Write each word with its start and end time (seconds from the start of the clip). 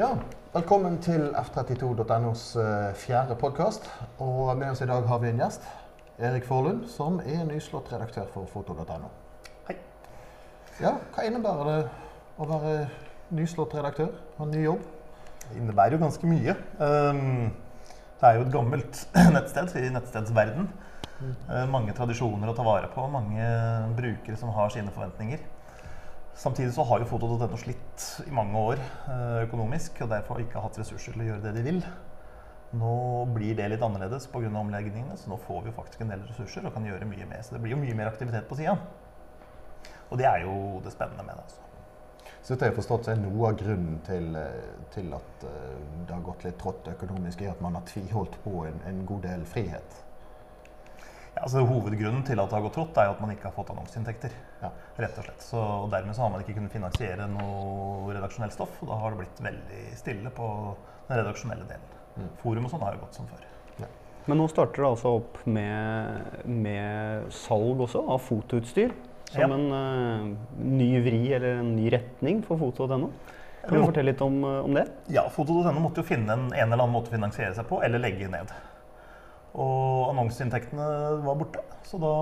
Ja, 0.00 0.14
velkommen 0.54 0.94
til 1.04 1.26
f32.nos 1.36 2.42
eh, 2.56 2.86
fjerde 2.96 3.34
podkast. 3.36 3.84
Og 4.24 4.54
med 4.56 4.70
oss 4.70 4.80
i 4.80 4.86
dag 4.88 5.04
har 5.04 5.18
vi 5.20 5.28
en 5.28 5.42
gjest. 5.42 5.66
Erik 6.16 6.46
Forlund, 6.48 6.86
som 6.88 7.18
er 7.20 7.42
nyslått 7.44 7.90
redaktør 7.92 8.30
for 8.32 8.48
foto.no. 8.48 9.10
Hei. 9.66 9.76
Ja, 10.80 10.94
Hva 11.12 11.26
innebærer 11.28 11.68
det 11.68 11.76
å 12.40 12.48
være 12.48 12.72
nyslått 13.36 13.76
redaktør? 13.76 14.14
Ha 14.38 14.48
en 14.48 14.56
ny 14.56 14.64
jobb? 14.64 14.88
Det 15.42 15.60
innebærer 15.60 15.98
jo 15.98 16.02
ganske 16.06 16.32
mye. 16.32 16.56
Um, 16.80 17.52
det 18.22 18.30
er 18.30 18.40
jo 18.40 18.48
et 18.48 18.56
gammelt 18.56 19.04
nettsted 19.36 19.76
i 19.84 19.92
nettstedsverden. 19.98 20.72
Uh, 21.20 21.66
mange 21.68 21.92
tradisjoner 21.92 22.48
å 22.48 22.56
ta 22.56 22.64
vare 22.64 22.88
på, 22.96 23.04
mange 23.12 23.52
brukere 24.00 24.40
som 24.40 24.56
har 24.56 24.72
sine 24.72 24.96
forventninger. 24.96 25.44
Samtidig 26.40 26.72
så 26.72 26.86
har 26.88 27.02
jo 27.02 27.08
foto.no 27.10 27.56
slitt 27.60 28.04
i 28.24 28.32
mange 28.32 28.56
år 28.56 28.80
uh, 29.10 29.42
økonomisk 29.42 29.98
og 30.00 30.08
derfor 30.08 30.40
ikke 30.40 30.62
hatt 30.64 30.78
ressurser 30.80 31.12
til 31.12 31.26
å 31.26 31.26
gjøre 31.26 31.44
det 31.44 31.52
de 31.58 31.64
vil. 31.66 31.80
Nå 32.80 32.92
blir 33.34 33.58
det 33.58 33.66
litt 33.68 33.84
annerledes 33.84 34.28
pga. 34.32 34.48
omleggingene, 34.48 35.18
så 35.20 35.28
nå 35.28 35.36
får 35.44 35.66
vi 35.66 35.72
jo 35.72 35.76
faktisk 35.76 36.00
en 36.00 36.14
del 36.14 36.22
ressurser 36.30 36.64
og 36.64 36.72
kan 36.72 36.86
gjøre 36.86 37.08
mye 37.10 37.28
mer. 37.28 37.42
Så 37.44 37.56
det 37.56 37.60
blir 37.60 37.74
jo 37.74 37.82
mye 37.82 37.98
mer 37.98 38.08
aktivitet 38.08 38.48
på 38.48 38.56
sida. 38.56 38.78
Og 40.08 40.16
det 40.18 40.30
er 40.30 40.46
jo 40.46 40.80
det 40.84 40.94
spennende 40.94 41.26
med 41.26 41.36
det. 41.36 41.44
altså. 41.44 41.66
Så 42.40 42.54
dette 42.54 42.64
har 42.64 42.70
jeg 42.72 42.78
forstått 42.78 43.10
er 43.12 43.20
noe 43.20 43.50
av 43.50 43.58
grunnen 43.60 43.98
til, 44.06 44.30
eh, 44.40 44.70
til 44.94 45.12
at 45.12 45.44
eh, 45.44 45.80
det 46.06 46.14
har 46.14 46.22
gått 46.24 46.46
litt 46.46 46.56
trått 46.62 46.88
økonomisk, 46.88 47.42
er 47.42 47.52
at 47.52 47.60
man 47.60 47.76
har 47.76 47.84
tviholdt 47.84 48.40
på 48.46 48.64
en, 48.64 48.80
en 48.88 49.04
god 49.06 49.26
del 49.28 49.44
frihet. 49.44 50.00
Ja, 51.40 51.46
altså 51.46 51.62
Hovedgrunnen 51.64 52.20
til 52.28 52.36
at 52.36 52.50
det 52.50 52.56
har 52.58 52.64
gått 52.66 52.74
trått, 52.76 52.98
er 53.00 53.06
jo 53.08 53.14
at 53.14 53.20
man 53.22 53.30
ikke 53.32 53.46
har 53.48 53.54
fått 53.56 53.70
annonseinntekter. 53.72 54.32
Ja. 54.60 54.68
rett 55.00 55.16
og 55.16 55.24
slett. 55.24 55.40
Så 55.40 55.56
og 55.56 55.86
Dermed 55.88 56.12
så 56.12 56.26
har 56.26 56.32
man 56.34 56.42
ikke 56.44 56.52
kunnet 56.58 56.74
finansiere 56.74 57.28
noe 57.32 58.12
redaksjonelt 58.12 58.52
stoff. 58.52 58.74
Og 58.82 58.90
da 58.90 58.98
har 59.00 59.14
det 59.14 59.22
blitt 59.22 59.40
veldig 59.46 59.84
stille 59.96 60.32
på 60.36 60.48
den 61.08 61.16
redaksjonelle 61.22 61.64
delen. 61.64 61.94
Mm. 62.18 62.28
Forum 62.42 62.66
og 62.68 62.74
sånn 62.74 62.84
har 62.84 62.98
jo 62.98 63.06
gått 63.06 63.16
som 63.16 63.30
før. 63.30 63.46
Men 64.28 64.36
nå 64.36 64.50
starter 64.52 64.82
det 64.84 64.90
altså 64.90 65.14
opp 65.16 65.38
med, 65.48 66.44
med 66.44 67.30
salg 67.32 67.80
også 67.86 68.02
av 68.04 68.20
fotoutstyr. 68.20 68.92
Som 69.30 69.40
Ja. 69.40 69.48
en 69.56 69.72
uh, 69.72 70.60
ny 70.60 70.90
vri 71.00 71.22
eller 71.32 71.62
en 71.62 71.72
ny 71.76 71.88
retning 71.88 72.42
for 72.44 72.60
foto.no. 72.60 73.08
Kan 73.64 73.78
du 73.78 73.86
fortelle 73.86 74.12
litt 74.12 74.20
om, 74.20 74.44
eh, 74.44 74.64
om 74.64 74.74
det? 74.74 74.86
Ja, 75.12 75.28
Foto.no 75.28 75.80
måtte 75.80 76.00
jo 76.00 76.08
finne 76.08 76.32
en, 76.32 76.46
en 76.52 76.72
eller 76.72 76.82
annen 76.82 76.94
måte 76.94 77.12
å 77.12 77.16
finansiere 77.16 77.52
seg 77.54 77.66
på, 77.68 77.82
eller 77.84 78.00
legge 78.00 78.28
ned. 78.32 78.52
Og 79.58 80.10
annonseinntektene 80.12 80.88
var 81.24 81.38
borte. 81.40 81.62
Så 81.86 81.98
da 82.02 82.14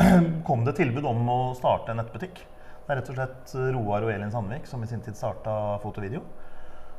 kom 0.48 0.64
det 0.66 0.76
tilbud 0.80 1.06
om 1.08 1.28
å 1.32 1.40
starte 1.58 1.92
en 1.92 2.02
nettbutikk. 2.02 2.42
Det 2.84 2.94
er 2.94 3.00
rett 3.00 3.10
og 3.12 3.18
slett 3.18 3.52
Roar 3.76 4.04
og 4.06 4.12
Elin 4.12 4.32
Sandvik 4.32 4.66
som 4.68 4.82
i 4.82 4.88
sin 4.90 5.02
tid 5.04 5.16
starta 5.16 5.78
fotovideo. 5.84 6.24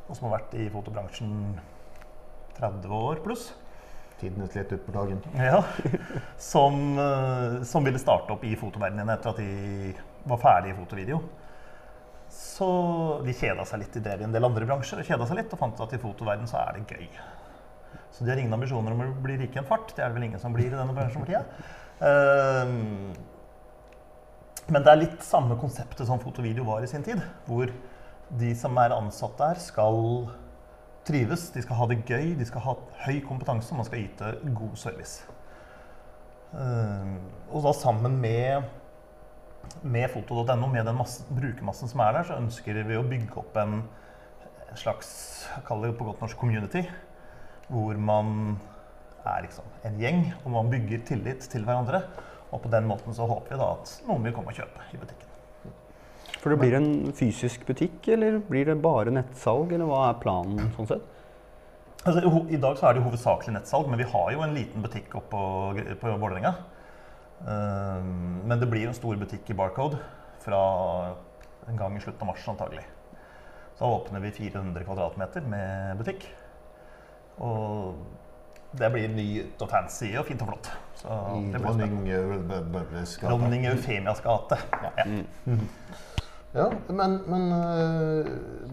Og 0.08 0.16
som 0.16 0.28
har 0.28 0.38
vært 0.38 0.56
i 0.58 0.70
fotobransjen 0.72 1.34
30 2.58 2.96
år 2.96 3.22
pluss. 3.24 3.50
Litt 4.22 4.56
ut 4.72 4.86
på 4.86 4.92
dagen. 4.94 5.18
Ja, 5.34 5.64
som, 6.38 6.98
eh, 6.98 7.62
som 7.66 7.84
ville 7.84 7.98
starte 7.98 8.36
opp 8.36 8.44
i 8.46 8.54
fotoverdenen 8.56 9.10
etter 9.10 9.32
at 9.32 9.40
de 9.42 9.94
var 10.30 10.38
ferdig 10.38 10.70
i 10.70 10.76
fotovideo. 10.78 11.18
Så 12.32 12.68
de 13.26 13.34
kjeda 13.34 13.66
seg 13.68 13.82
litt 13.82 13.96
i 13.98 14.04
det 14.04 14.20
i 14.20 14.26
en 14.28 14.34
del 14.34 14.46
andre 14.46 14.68
bransjer 14.68 15.02
og 15.02 15.08
kjeda 15.08 15.26
seg 15.26 15.40
litt 15.40 15.52
og 15.52 15.60
fant 15.60 15.82
at 15.82 15.96
i 15.96 16.00
fotoverdenen 16.00 16.50
så 16.50 16.62
er 16.62 16.78
det 16.78 16.86
gøy. 16.94 17.08
Så 18.12 18.24
de 18.24 18.30
har 18.30 18.40
ingen 18.40 18.52
ambisjoner 18.52 18.92
om 18.92 19.04
å 19.06 19.12
bli 19.24 19.38
rike 19.40 19.56
i 19.56 19.62
en 19.62 19.68
fart. 19.68 19.94
Det 19.96 20.02
er 20.02 20.10
det 20.10 20.18
vel 20.18 20.28
ingen 20.28 20.40
som 20.42 20.52
blir 20.54 20.68
i 20.68 20.76
denne 20.76 20.96
bransjen 20.96 21.24
for 21.24 21.30
tida. 21.30 21.44
Uh, 22.02 22.68
men 24.68 24.84
det 24.84 24.92
er 24.92 25.00
litt 25.00 25.24
samme 25.26 25.56
konseptet 25.60 26.06
som 26.08 26.20
fotovideo 26.22 26.66
var 26.68 26.84
i 26.84 26.90
sin 26.90 27.04
tid. 27.06 27.20
Hvor 27.48 27.72
de 28.38 28.52
som 28.56 28.76
er 28.80 28.94
ansatt 28.94 29.36
der, 29.40 29.60
skal 29.60 30.28
trives, 31.08 31.48
de 31.54 31.62
skal 31.64 31.80
ha 31.80 31.88
det 31.90 32.02
gøy, 32.06 32.34
de 32.38 32.46
skal 32.46 32.62
ha 32.66 32.76
høy 33.06 33.18
kompetanse, 33.26 33.72
og 33.72 33.80
man 33.80 33.88
skal 33.88 34.04
yte 34.04 34.34
god 34.54 34.76
service. 34.80 35.24
Uh, 36.52 37.16
og 37.48 37.64
da 37.64 37.72
sammen 37.74 38.18
med, 38.20 38.68
med 39.82 40.10
foto.no, 40.12 40.68
med 40.68 40.84
den 40.86 40.98
masse, 41.00 41.24
brukermassen 41.32 41.90
som 41.90 42.04
er 42.04 42.18
der, 42.18 42.28
så 42.28 42.36
ønsker 42.38 42.82
vi 42.84 43.00
å 43.00 43.06
bygge 43.08 43.40
opp 43.40 43.56
en, 43.60 43.80
en 44.68 44.78
slags, 44.78 45.08
kall 45.66 45.88
det 45.88 45.94
på 45.96 46.06
godt 46.06 46.22
norsk, 46.22 46.38
community. 46.38 46.84
Hvor 47.70 47.98
man 47.98 48.56
er 49.22 49.44
liksom 49.46 49.66
en 49.86 49.98
gjeng, 50.02 50.24
og 50.42 50.54
man 50.56 50.70
bygger 50.72 51.04
tillit 51.12 51.46
til 51.52 51.66
hverandre. 51.66 52.02
Og 52.52 52.60
på 52.64 52.70
den 52.72 52.88
måten 52.88 53.14
så 53.16 53.26
håper 53.28 53.54
vi 53.54 53.60
da 53.62 53.68
at 53.76 53.92
noen 54.08 54.26
vil 54.26 54.34
komme 54.36 54.52
og 54.52 54.58
kjøpe 54.58 54.88
i 54.92 55.00
butikken. 55.00 55.28
For 56.42 56.50
det 56.50 56.58
blir 56.58 56.74
en 56.74 57.12
fysisk 57.14 57.62
butikk, 57.68 58.08
eller 58.10 58.40
blir 58.48 58.66
det 58.66 58.80
bare 58.82 59.14
nettsalg, 59.14 59.72
eller 59.72 59.86
hva 59.88 60.08
er 60.08 60.22
planen 60.22 60.72
sånn 60.76 60.90
sett? 60.90 61.08
Altså, 62.02 62.22
i 62.50 62.58
dag 62.58 62.74
så 62.78 62.88
er 62.88 62.96
det 62.96 63.02
jo 63.02 63.06
hovedsakelig 63.06 63.54
nettsalg, 63.54 63.86
men 63.86 64.02
vi 64.02 64.08
har 64.10 64.32
jo 64.34 64.42
en 64.42 64.56
liten 64.56 64.82
butikk 64.82 65.14
oppe 65.20 65.30
på, 65.30 65.84
på 66.00 66.14
Vålerenga. 66.18 66.56
Um, 67.42 68.42
men 68.46 68.58
det 68.58 68.68
blir 68.70 68.88
en 68.88 68.98
stor 68.98 69.18
butikk 69.18 69.48
i 69.50 69.56
Barcode 69.58 69.98
fra 70.42 70.58
en 71.70 71.78
gang 71.78 71.94
i 71.94 72.02
slutten 72.02 72.26
av 72.26 72.32
mars 72.32 72.48
antagelig. 72.50 72.84
Så 73.78 73.86
åpner 73.86 74.22
vi 74.22 74.34
400 74.34 74.82
kvadratmeter 74.86 75.46
med 75.46 76.02
butikk. 76.02 76.26
Og 77.38 77.94
det 78.72 78.88
blir 78.92 79.12
nytt 79.12 79.62
og 79.62 79.70
fancy 79.70 80.12
og 80.16 80.26
fint 80.28 80.42
og 80.44 80.52
flott. 80.52 80.72
Så 81.02 81.20
det 81.52 81.60
blir 81.60 81.76
spennende. 81.76 83.04
dronning 83.22 83.66
eh, 83.66 83.72
Eufemias 83.72 84.20
gate. 84.24 84.58
Ja. 84.82 85.06
Ja, 86.52 86.66
men, 86.88 87.14
men 87.32 87.52
øh, 87.52 88.26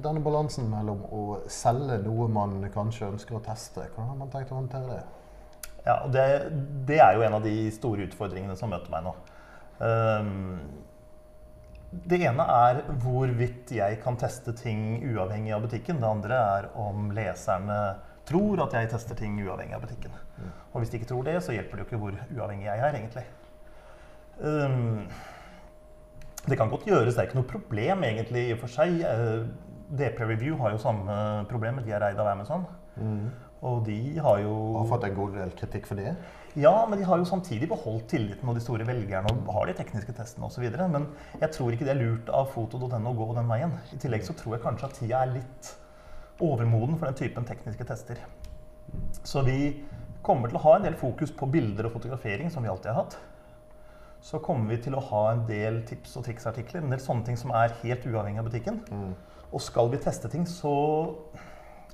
denne 0.04 0.20
balansen 0.20 0.66
mellom 0.68 1.06
å 1.16 1.22
selge 1.48 2.02
noe 2.04 2.28
man 2.28 2.58
kanskje 2.74 3.08
ønsker 3.08 3.38
å 3.38 3.44
teste, 3.46 3.86
hvordan 3.94 4.10
har 4.12 4.18
man 4.20 4.34
tenkt 4.34 4.52
å 4.52 4.58
håndtere 4.58 4.98
det? 4.98 5.00
Ja, 5.86 5.96
og 6.04 6.12
det, 6.12 6.26
det 6.90 7.00
er 7.00 7.16
jo 7.16 7.24
en 7.24 7.38
av 7.38 7.46
de 7.48 7.56
store 7.72 8.04
utfordringene 8.10 8.58
som 8.60 8.74
møter 8.74 8.92
meg 8.92 9.08
nå. 9.08 9.16
Um, 9.80 10.60
det 11.90 12.20
ene 12.28 12.44
er 12.52 12.84
hvorvidt 13.02 13.72
jeg 13.74 14.02
kan 14.04 14.20
teste 14.20 14.52
ting 14.60 15.00
uavhengig 15.08 15.56
av 15.56 15.64
butikken. 15.64 16.04
Det 16.04 16.10
andre 16.10 16.42
er 16.60 16.68
om 16.78 17.08
leserne 17.16 17.80
tror 18.30 18.64
at 18.66 18.78
jeg 18.78 18.92
tester 18.94 19.18
ting 19.18 19.36
uavhengig 19.42 19.76
av 19.78 19.84
butikken. 19.84 20.16
Og 20.72 20.82
hvis 20.82 20.94
de 20.94 21.00
ikke 21.00 21.10
tror 21.10 21.26
det, 21.28 21.40
så 21.44 21.56
hjelper 21.56 21.80
det 21.80 21.86
jo 21.86 21.90
ikke 21.90 22.02
hvor 22.04 22.20
uavhengig 22.38 22.70
jeg 22.70 22.86
er, 22.86 22.98
egentlig. 23.00 23.26
Um, 24.40 25.08
det 26.48 26.58
kan 26.58 26.70
godt 26.72 26.88
gjøres, 26.88 27.16
det 27.16 27.24
er 27.24 27.28
ikke 27.28 27.42
noe 27.42 27.50
problem 27.50 28.06
egentlig 28.08 28.46
i 28.48 28.54
og 28.56 28.62
for 28.64 28.72
seg. 28.72 29.02
Uh, 29.04 29.50
DP 30.00 30.22
Review 30.22 30.58
har 30.62 30.76
jo 30.76 30.82
samme 30.82 31.14
problemet, 31.50 31.86
de 31.86 31.94
er 31.96 32.06
eid 32.12 32.20
av 32.22 32.30
Amazon. 32.32 32.68
Og 33.66 33.82
de 33.86 34.20
har 34.24 34.38
jo 34.40 34.54
Har 34.78 34.86
fått 34.88 35.08
en 35.10 35.16
god 35.18 35.34
del 35.36 35.50
kritikk 35.58 35.88
for 35.90 36.00
det. 36.00 36.14
ja, 36.56 36.86
men 36.90 37.00
de 37.00 37.06
har 37.06 37.18
jo 37.18 37.26
samtidig 37.26 37.68
beholdt 37.70 38.08
tilliten 38.10 38.50
og 38.50 38.56
de 38.56 38.62
store 38.62 38.88
velgerne 38.88 39.28
og 39.34 39.52
har 39.54 39.66
de 39.68 39.74
tekniske 39.74 40.14
testene 40.14 40.48
osv. 40.48 40.64
Men 40.90 41.08
jeg 41.42 41.52
tror 41.52 41.72
ikke 41.72 41.86
det 41.86 41.96
er 41.96 42.02
lurt 42.02 42.30
av 42.30 42.48
foto.no 42.54 43.12
å 43.12 43.14
gå 43.14 43.36
den 43.36 43.52
veien. 43.52 43.76
I 43.94 44.00
tillegg 44.00 44.24
så 44.24 44.34
tror 44.34 44.56
jeg 44.56 44.64
kanskje 44.64 44.88
at 44.88 44.98
tida 45.02 45.22
er 45.24 45.36
litt 45.36 45.74
overmoden 46.40 46.98
for 46.98 47.10
den 47.10 47.18
typen 47.20 47.48
tekniske 47.48 47.86
tester. 47.88 48.22
Så 49.24 49.44
vi 49.46 49.86
kommer 50.26 50.50
til 50.50 50.60
å 50.60 50.64
ha 50.64 50.76
en 50.78 50.86
del 50.88 50.98
fokus 51.00 51.32
på 51.36 51.48
bilder 51.52 51.88
og 51.88 51.96
fotografering, 51.98 52.50
som 52.52 52.64
vi 52.64 52.72
alltid 52.72 52.92
har 52.92 53.04
hatt. 53.04 53.18
Så 54.22 54.42
kommer 54.44 54.74
vi 54.74 54.82
til 54.84 54.98
å 54.98 55.04
ha 55.12 55.24
en 55.32 55.46
del 55.48 55.82
tips 55.88 56.18
og 56.20 56.26
triksartikler, 56.28 56.84
en 56.84 56.92
del 56.92 57.00
sånne 57.00 57.28
ting 57.28 57.38
som 57.40 57.54
er 57.56 57.76
helt 57.84 58.08
uavhengig 58.08 58.42
av 58.42 58.50
butikken. 58.50 58.82
Og 59.50 59.64
skal 59.64 59.92
vi 59.94 60.02
teste 60.04 60.32
ting, 60.32 60.46
så 60.48 60.74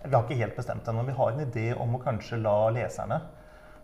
Vi 0.05 0.13
har 0.13 0.21
ikke 0.21 0.37
helt 0.37 0.57
bestemt 0.57 0.85
ennå, 0.85 1.01
men 1.01 1.15
vi 1.15 1.17
har 1.17 1.31
en 1.31 1.39
idé 1.41 1.63
om 1.81 1.95
å 1.97 2.01
kanskje 2.03 2.37
la 2.37 2.69
leserne 2.69 3.15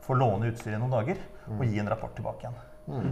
få 0.05 0.13
låne 0.13 0.51
utstyret 0.51 0.77
i 0.77 0.81
noen 0.81 0.93
dager 0.93 1.17
og 1.49 1.63
gi 1.65 1.79
en 1.81 1.89
rapport 1.89 2.13
tilbake 2.13 2.45
igjen. 2.45 2.59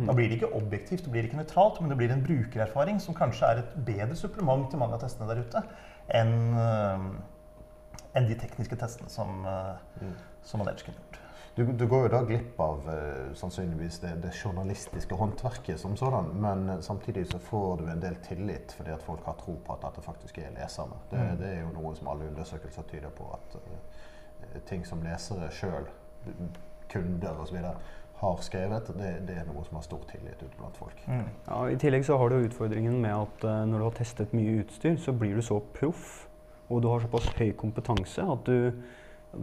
Da 0.05 0.13
blir 0.13 0.29
det 0.29 0.37
ikke 0.37 0.51
objektivt, 0.57 1.05
det 1.05 1.13
blir 1.13 1.25
ikke 1.25 1.39
nøytralt, 1.39 1.79
men 1.81 1.89
det 1.89 1.97
blir 1.97 2.11
en 2.13 2.21
brukererfaring 2.25 2.99
som 3.01 3.17
kanskje 3.17 3.49
er 3.49 3.61
et 3.63 3.75
bedre 3.87 4.17
supplement 4.17 4.67
til 4.69 4.81
mange 4.81 4.97
av 4.97 5.01
testene 5.01 5.29
der 5.29 5.41
ute 5.41 5.63
enn 6.19 6.35
enn 8.17 8.27
de 8.29 8.35
tekniske 8.39 8.75
testene 8.79 9.09
som, 9.09 9.45
øh, 9.45 10.13
som 10.43 10.59
man 10.61 10.67
ellers 10.71 10.83
kunne 10.83 10.97
gjort. 10.97 11.19
Du, 11.57 11.65
du 11.71 11.87
går 11.87 12.05
jo 12.05 12.09
da 12.13 12.19
glipp 12.23 12.59
av 12.61 12.85
eh, 12.87 13.33
sannsynligvis 13.35 13.97
det, 13.99 14.13
det 14.23 14.29
journalistiske 14.37 15.15
håndverket 15.15 15.79
som 15.81 15.97
sådan, 15.97 16.29
men 16.39 16.69
eh, 16.69 16.79
samtidig 16.79 17.25
så 17.27 17.39
får 17.39 17.77
du 17.81 17.89
en 17.91 17.99
del 17.99 18.15
tillit 18.23 18.71
fordi 18.77 18.93
at 18.95 19.03
folk 19.03 19.25
har 19.25 19.35
tro 19.41 19.57
på 19.65 19.73
at 19.75 19.83
dette 19.83 20.01
faktisk 20.05 20.37
er 20.37 20.53
leserne. 20.55 20.95
Det, 21.11 21.19
Mm. 21.19 21.37
det 21.41 21.49
er 21.49 21.59
jo 21.61 21.73
noe 21.81 21.95
som 21.95 22.07
alle 22.07 22.29
undersøkelser 22.29 22.81
tyder 22.87 23.09
på, 23.09 23.27
at 23.33 23.57
uh, 23.59 24.61
ting 24.65 24.85
som 24.87 25.03
lesere 25.03 25.49
sjøl, 25.51 25.89
kunder 26.89 27.41
osv., 27.43 27.57
har 28.19 28.41
skrevet, 28.41 28.87
det, 28.99 29.11
det 29.27 29.35
er 29.39 29.45
noe 29.47 29.63
som 29.67 29.77
har 29.79 29.83
stor 29.83 30.01
tillit 30.09 30.41
ute 30.43 30.57
blant 30.57 30.77
folk. 30.77 31.03
Mm. 31.07 31.27
Ja, 31.47 31.59
I 31.71 31.77
tillegg 31.79 32.03
så 32.05 32.17
har 32.17 32.29
du 32.29 32.35
utfordringen 32.35 33.01
med 33.01 33.15
at 33.15 33.43
uh, 33.43 33.65
når 33.67 33.77
du 33.77 33.83
har 33.83 33.99
testet 33.99 34.33
mye 34.35 34.61
utstyr, 34.63 34.97
så 34.99 35.11
blir 35.15 35.35
du 35.35 35.41
så 35.41 35.59
proff, 35.75 36.28
og 36.69 36.81
du 36.83 36.89
har 36.91 37.03
såpass 37.03 37.29
høy 37.37 37.51
kompetanse 37.57 38.23
at 38.23 38.47
du, 38.47 38.71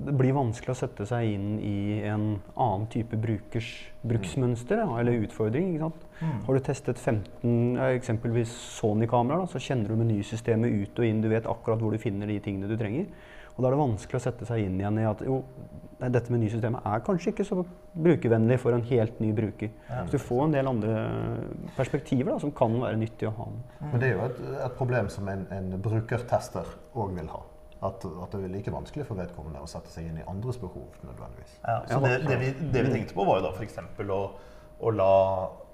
det 0.06 0.14
blir 0.18 0.34
vanskelig 0.34 0.72
å 0.72 0.78
sette 0.78 1.06
seg 1.06 1.28
inn 1.36 1.48
i 1.62 1.76
en 2.06 2.26
annen 2.54 2.86
type 2.90 3.18
brukers 3.22 3.68
bruksmønster 4.06 4.82
ja, 4.82 4.88
eller 5.00 5.26
utfordring. 5.26 5.76
ikke? 5.76 5.90
Mm. 6.20 6.40
Har 6.46 6.58
du 6.58 6.64
testet 6.66 6.98
15 7.02 7.78
eksempelvis 7.92 8.54
Sony-kameraer, 8.78 9.44
da, 9.44 9.50
så 9.50 9.62
kjenner 9.62 9.92
du 9.92 10.00
menysystemet 10.00 10.74
ut 10.82 11.02
og 11.02 11.06
inn. 11.06 11.22
Du 11.22 11.30
vet 11.30 11.46
akkurat 11.50 11.82
hvor 11.82 11.94
du 11.94 12.02
finner 12.02 12.30
de 12.30 12.38
tingene 12.42 12.70
du 12.70 12.78
trenger. 12.78 13.10
Og 13.56 13.64
da 13.64 13.70
er 13.70 13.72
det 13.72 13.80
vanskelig 13.80 14.18
å 14.18 14.24
sette 14.26 14.46
seg 14.48 14.66
inn 14.66 14.76
igjen 14.76 15.00
i 15.00 15.06
at 15.08 15.22
jo, 15.24 15.40
med 15.96 16.12
dette 16.12 16.32
menysystemet 16.32 16.84
er 16.84 17.02
kanskje 17.04 17.32
ikke 17.32 17.44
så 17.48 17.62
brukervennlig 17.96 18.58
for 18.60 18.76
en 18.76 18.84
helt 18.84 19.20
ny 19.22 19.30
bruker. 19.36 19.70
Så 19.88 20.18
du 20.18 20.20
får 20.20 20.42
en 20.44 20.56
del 20.58 20.68
andre 20.68 20.96
perspektiver 21.76 22.34
da, 22.34 22.38
som 22.42 22.52
kan 22.56 22.74
være 22.82 22.98
nyttig 23.00 23.30
å 23.30 23.34
ha 23.38 23.46
med. 23.54 23.76
Men 23.80 24.02
det 24.02 24.10
er 24.10 24.18
jo 24.18 24.26
et, 24.26 24.42
et 24.66 24.74
problem 24.76 25.08
som 25.12 25.30
en, 25.32 25.46
en 25.56 25.70
brukertester 25.86 26.68
òg 27.00 27.14
vil 27.16 27.30
ha. 27.32 27.40
At, 27.86 28.04
at 28.04 28.32
det 28.32 28.42
er 28.44 28.52
like 28.52 28.72
vanskelig 28.72 29.06
for 29.08 29.20
vedkommende 29.20 29.62
å 29.64 29.68
sette 29.68 29.92
seg 29.92 30.08
inn 30.08 30.20
i 30.20 30.26
andres 30.28 30.58
behov 30.60 30.92
nødvendigvis. 31.04 31.56
Ja, 31.62 31.78
så 31.88 32.00
det, 32.04 32.18
det, 32.26 32.36
vi, 32.40 32.50
det 32.72 32.84
vi 32.86 32.92
tenkte 32.92 33.16
på, 33.16 33.24
var 33.28 33.40
jo 33.40 33.46
da 33.46 33.54
f.eks. 33.56 33.80
Å, 34.04 34.20
å 34.84 34.92
la 34.92 35.12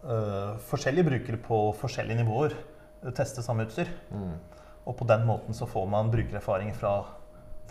uh, 0.07 0.55
forskjellige 0.71 1.09
brukere 1.09 1.43
på 1.43 1.61
forskjellige 1.79 2.23
nivåer 2.23 2.55
øh, 2.55 3.11
teste 3.17 3.43
samme 3.43 3.67
utstyr. 3.67 3.91
Og 4.83 4.97
på 4.99 5.07
den 5.07 5.27
måten 5.27 5.55
så 5.55 5.67
får 5.71 5.87
man 5.91 6.11
brukererfaring 6.15 6.73
fra 6.75 6.95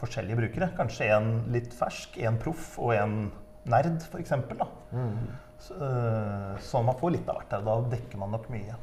forskjellige 0.02 0.40
brukere. 0.42 0.72
Kanskje 0.78 1.12
en 1.16 1.32
litt 1.54 1.74
fersk, 1.78 2.18
en 2.26 2.40
proff 2.42 2.74
og 2.82 2.96
en 2.98 3.18
nerd, 3.70 4.02
f.eks. 4.10 4.34
Så, 5.62 5.76
øh, 5.78 6.56
så 6.60 6.82
man 6.82 6.98
får 6.98 7.14
litt 7.14 7.28
av 7.30 7.38
hvert. 7.38 7.60
Da 7.66 7.76
dekker 7.92 8.18
man 8.18 8.34
nok 8.34 8.50
mye. 8.50 8.78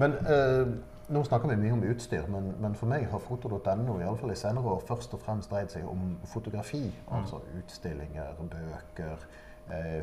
Men 0.00 0.16
eh, 0.24 0.70
nå 1.12 1.22
snakker 1.26 1.50
vi 1.50 1.58
mye 1.60 1.74
om 1.74 1.84
utstyr, 1.90 2.26
men, 2.30 2.52
men 2.62 2.74
for 2.78 2.90
meg 2.90 3.06
har 3.10 3.22
foto.no 3.24 3.98
i, 3.98 4.06
alle 4.06 4.16
fall 4.20 4.32
i 4.32 4.38
senere 4.38 4.76
år 4.76 4.84
først 4.88 5.14
og 5.16 5.22
fremst 5.24 5.52
dreid 5.52 5.72
seg 5.72 5.86
om 5.90 6.14
fotografi. 6.30 6.84
Altså 7.12 7.42
utstillinger, 7.60 8.38
bøker, 8.40 9.24
eh, 9.24 9.38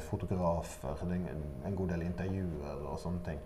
fotografer, 0.05 0.95
er 1.03 1.13
en, 1.17 1.45
en 1.65 1.75
god 1.75 1.89
del 1.91 2.05
intervjuer 2.07 2.85
og 2.87 2.99
sånne 3.01 3.23
ting. 3.25 3.41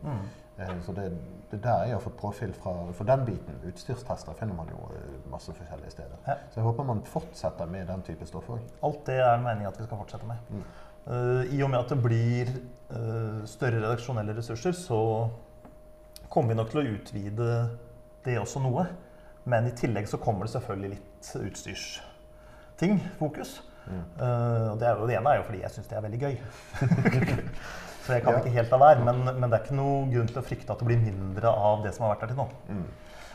Eh, 0.61 0.81
så 0.85 0.91
det, 0.91 1.11
det 1.51 1.57
er 1.59 1.63
der 1.63 1.83
jeg 1.87 1.95
har 1.95 2.03
fått 2.03 2.17
påfyll 2.19 2.53
fra 2.53 2.73
for 2.97 3.07
den 3.07 3.25
biten. 3.25 3.59
Utstyrstester 3.67 4.37
finner 4.39 4.57
man 4.57 4.69
jo 4.71 4.79
eh, 4.95 5.17
masse 5.31 5.53
forskjellige 5.55 5.93
steder. 5.95 6.17
Ja. 6.27 6.37
Så 6.51 6.59
jeg 6.59 6.67
håper 6.67 6.87
man 6.87 7.03
fortsetter 7.07 7.69
med 7.71 7.87
den 7.89 8.03
type 8.07 8.27
stoff 8.29 8.49
òg. 8.51 8.63
Alt 8.85 9.05
det 9.09 9.19
er 9.23 9.37
meningen 9.41 9.71
at 9.71 9.79
vi 9.79 9.87
skal 9.87 10.01
fortsette 10.01 10.27
med. 10.29 10.59
Eh, 11.07 11.55
I 11.55 11.63
og 11.63 11.71
med 11.71 11.79
at 11.79 11.93
det 11.93 12.01
blir 12.03 12.51
uh, 12.91 13.41
større 13.49 13.79
redaksjonelle 13.79 14.35
ressurser, 14.37 14.75
så 14.77 15.29
kommer 16.29 16.53
vi 16.53 16.59
nok 16.59 16.69
til 16.71 16.81
å 16.81 16.89
utvide 16.95 17.49
det 18.25 18.37
også 18.39 18.61
noe. 18.61 18.85
Men 19.49 19.65
i 19.65 19.73
tillegg 19.73 20.05
så 20.09 20.19
kommer 20.21 20.45
det 20.45 20.53
selvfølgelig 20.53 20.91
litt 20.93 21.29
utstyrsting, 21.39 22.99
fokus. 23.17 23.57
Og 23.89 24.79
det, 24.79 24.87
er 24.87 24.97
jo, 24.99 25.07
det 25.09 25.15
ene 25.17 25.31
er 25.33 25.39
jo 25.41 25.45
fordi 25.47 25.61
jeg 25.63 25.73
syns 25.75 25.87
det 25.89 25.97
er 25.97 26.03
veldig 26.05 26.19
gøy. 26.21 26.35
så 28.05 28.13
jeg 28.15 28.23
kan 28.23 28.33
Ja. 28.33 28.39
ikke 28.39 28.53
helt 28.55 28.71
la 28.71 28.77
være. 28.81 29.05
Men, 29.05 29.21
men 29.39 29.49
det 29.49 29.57
er 29.57 29.63
ikke 29.65 29.77
noe 29.79 30.05
grunn 30.13 30.27
til 30.31 30.41
å 30.41 30.45
frykte 30.45 30.73
at 30.75 30.79
det 30.83 30.87
blir 30.91 31.01
mindre 31.01 31.49
av 31.51 31.83
det 31.85 31.93
som 31.95 32.05
har 32.05 32.13
vært 32.15 32.27
der 32.27 32.33
til 32.35 32.41
nå. 32.43 32.47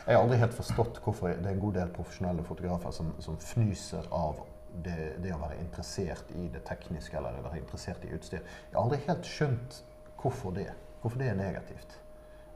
Jeg 0.07 0.15
har 0.15 0.23
aldri 0.23 0.37
helt 0.39 0.55
forstått 0.55 1.01
hvorfor 1.03 1.33
det 1.35 1.45
er 1.49 1.55
en 1.57 1.59
god 1.59 1.73
del 1.81 1.89
profesjonelle 1.91 2.43
fotografer 2.47 2.93
som, 2.95 3.09
som 3.19 3.35
fnyser 3.43 4.05
av 4.15 4.39
det, 4.85 5.17
det 5.23 5.33
å 5.35 5.39
være 5.41 5.57
interessert 5.59 6.29
i 6.37 6.47
det 6.53 6.61
tekniske 6.67 7.17
eller 7.17 7.41
være 7.43 7.59
interessert 7.59 8.05
i 8.07 8.13
utstyr. 8.15 8.39
Jeg 8.69 8.75
har 8.77 8.83
aldri 8.85 9.01
helt 9.07 9.27
skjønt 9.27 9.81
hvorfor 10.21 10.55
det. 10.55 10.69
Hvorfor 11.01 11.19
det 11.21 11.27
er 11.31 11.35
negativt. 11.39 11.97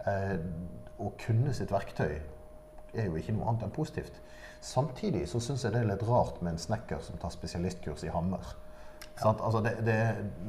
Eh, 0.08 0.38
å 1.02 1.12
kunne 1.22 1.52
sitt 1.54 1.72
verktøy 1.74 2.22
er 2.94 3.08
jo 3.08 3.20
ikke 3.20 3.36
noe 3.36 3.48
annet 3.50 3.68
enn 3.68 3.76
positivt. 3.76 4.20
Samtidig 4.62 5.24
så 5.30 5.42
syns 5.42 5.66
jeg 5.66 5.74
det 5.74 5.82
er 5.82 5.90
litt 5.94 6.04
rart 6.06 6.42
med 6.42 6.54
en 6.54 6.62
snekker 6.62 7.02
som 7.06 7.18
tar 7.22 7.34
spesialistkurs 7.34 8.06
i 8.06 8.14
hammer. 8.14 8.54
Sant? 9.22 9.42
Altså 9.42 9.62
det, 9.66 9.74
det, 9.86 9.98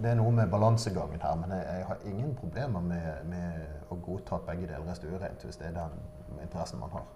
det 0.02 0.12
er 0.12 0.18
noe 0.18 0.32
med 0.36 0.50
balansegangen 0.52 1.20
her, 1.20 1.36
men 1.40 1.52
jeg, 1.56 1.64
jeg 1.78 1.88
har 1.88 2.04
ingen 2.08 2.34
problemer 2.38 2.84
med, 2.84 3.08
med 3.28 3.92
å 3.92 3.98
godta 4.04 4.38
at 4.38 4.46
begge 4.48 4.68
deler 4.70 4.88
er 4.88 4.98
stuereint, 4.98 5.44
hvis 5.44 5.60
det 5.60 5.70
er 5.70 5.76
den 5.76 5.98
interessen 6.44 6.80
man 6.80 6.92
har. 6.94 7.08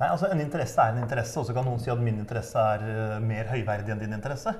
Nei, 0.00 0.08
altså 0.08 0.26
En 0.32 0.42
interesse 0.42 0.82
er 0.82 0.94
en 0.94 1.04
interesse, 1.04 1.38
og 1.38 1.46
så 1.46 1.54
kan 1.54 1.66
noen 1.68 1.82
si 1.82 1.92
at 1.92 2.00
min 2.02 2.18
interesse 2.18 2.58
er 2.58 2.86
eh, 2.88 3.20
mer 3.22 3.50
høyverdig 3.52 3.94
enn 3.94 4.02
din 4.02 4.16
interesse. 4.16 4.54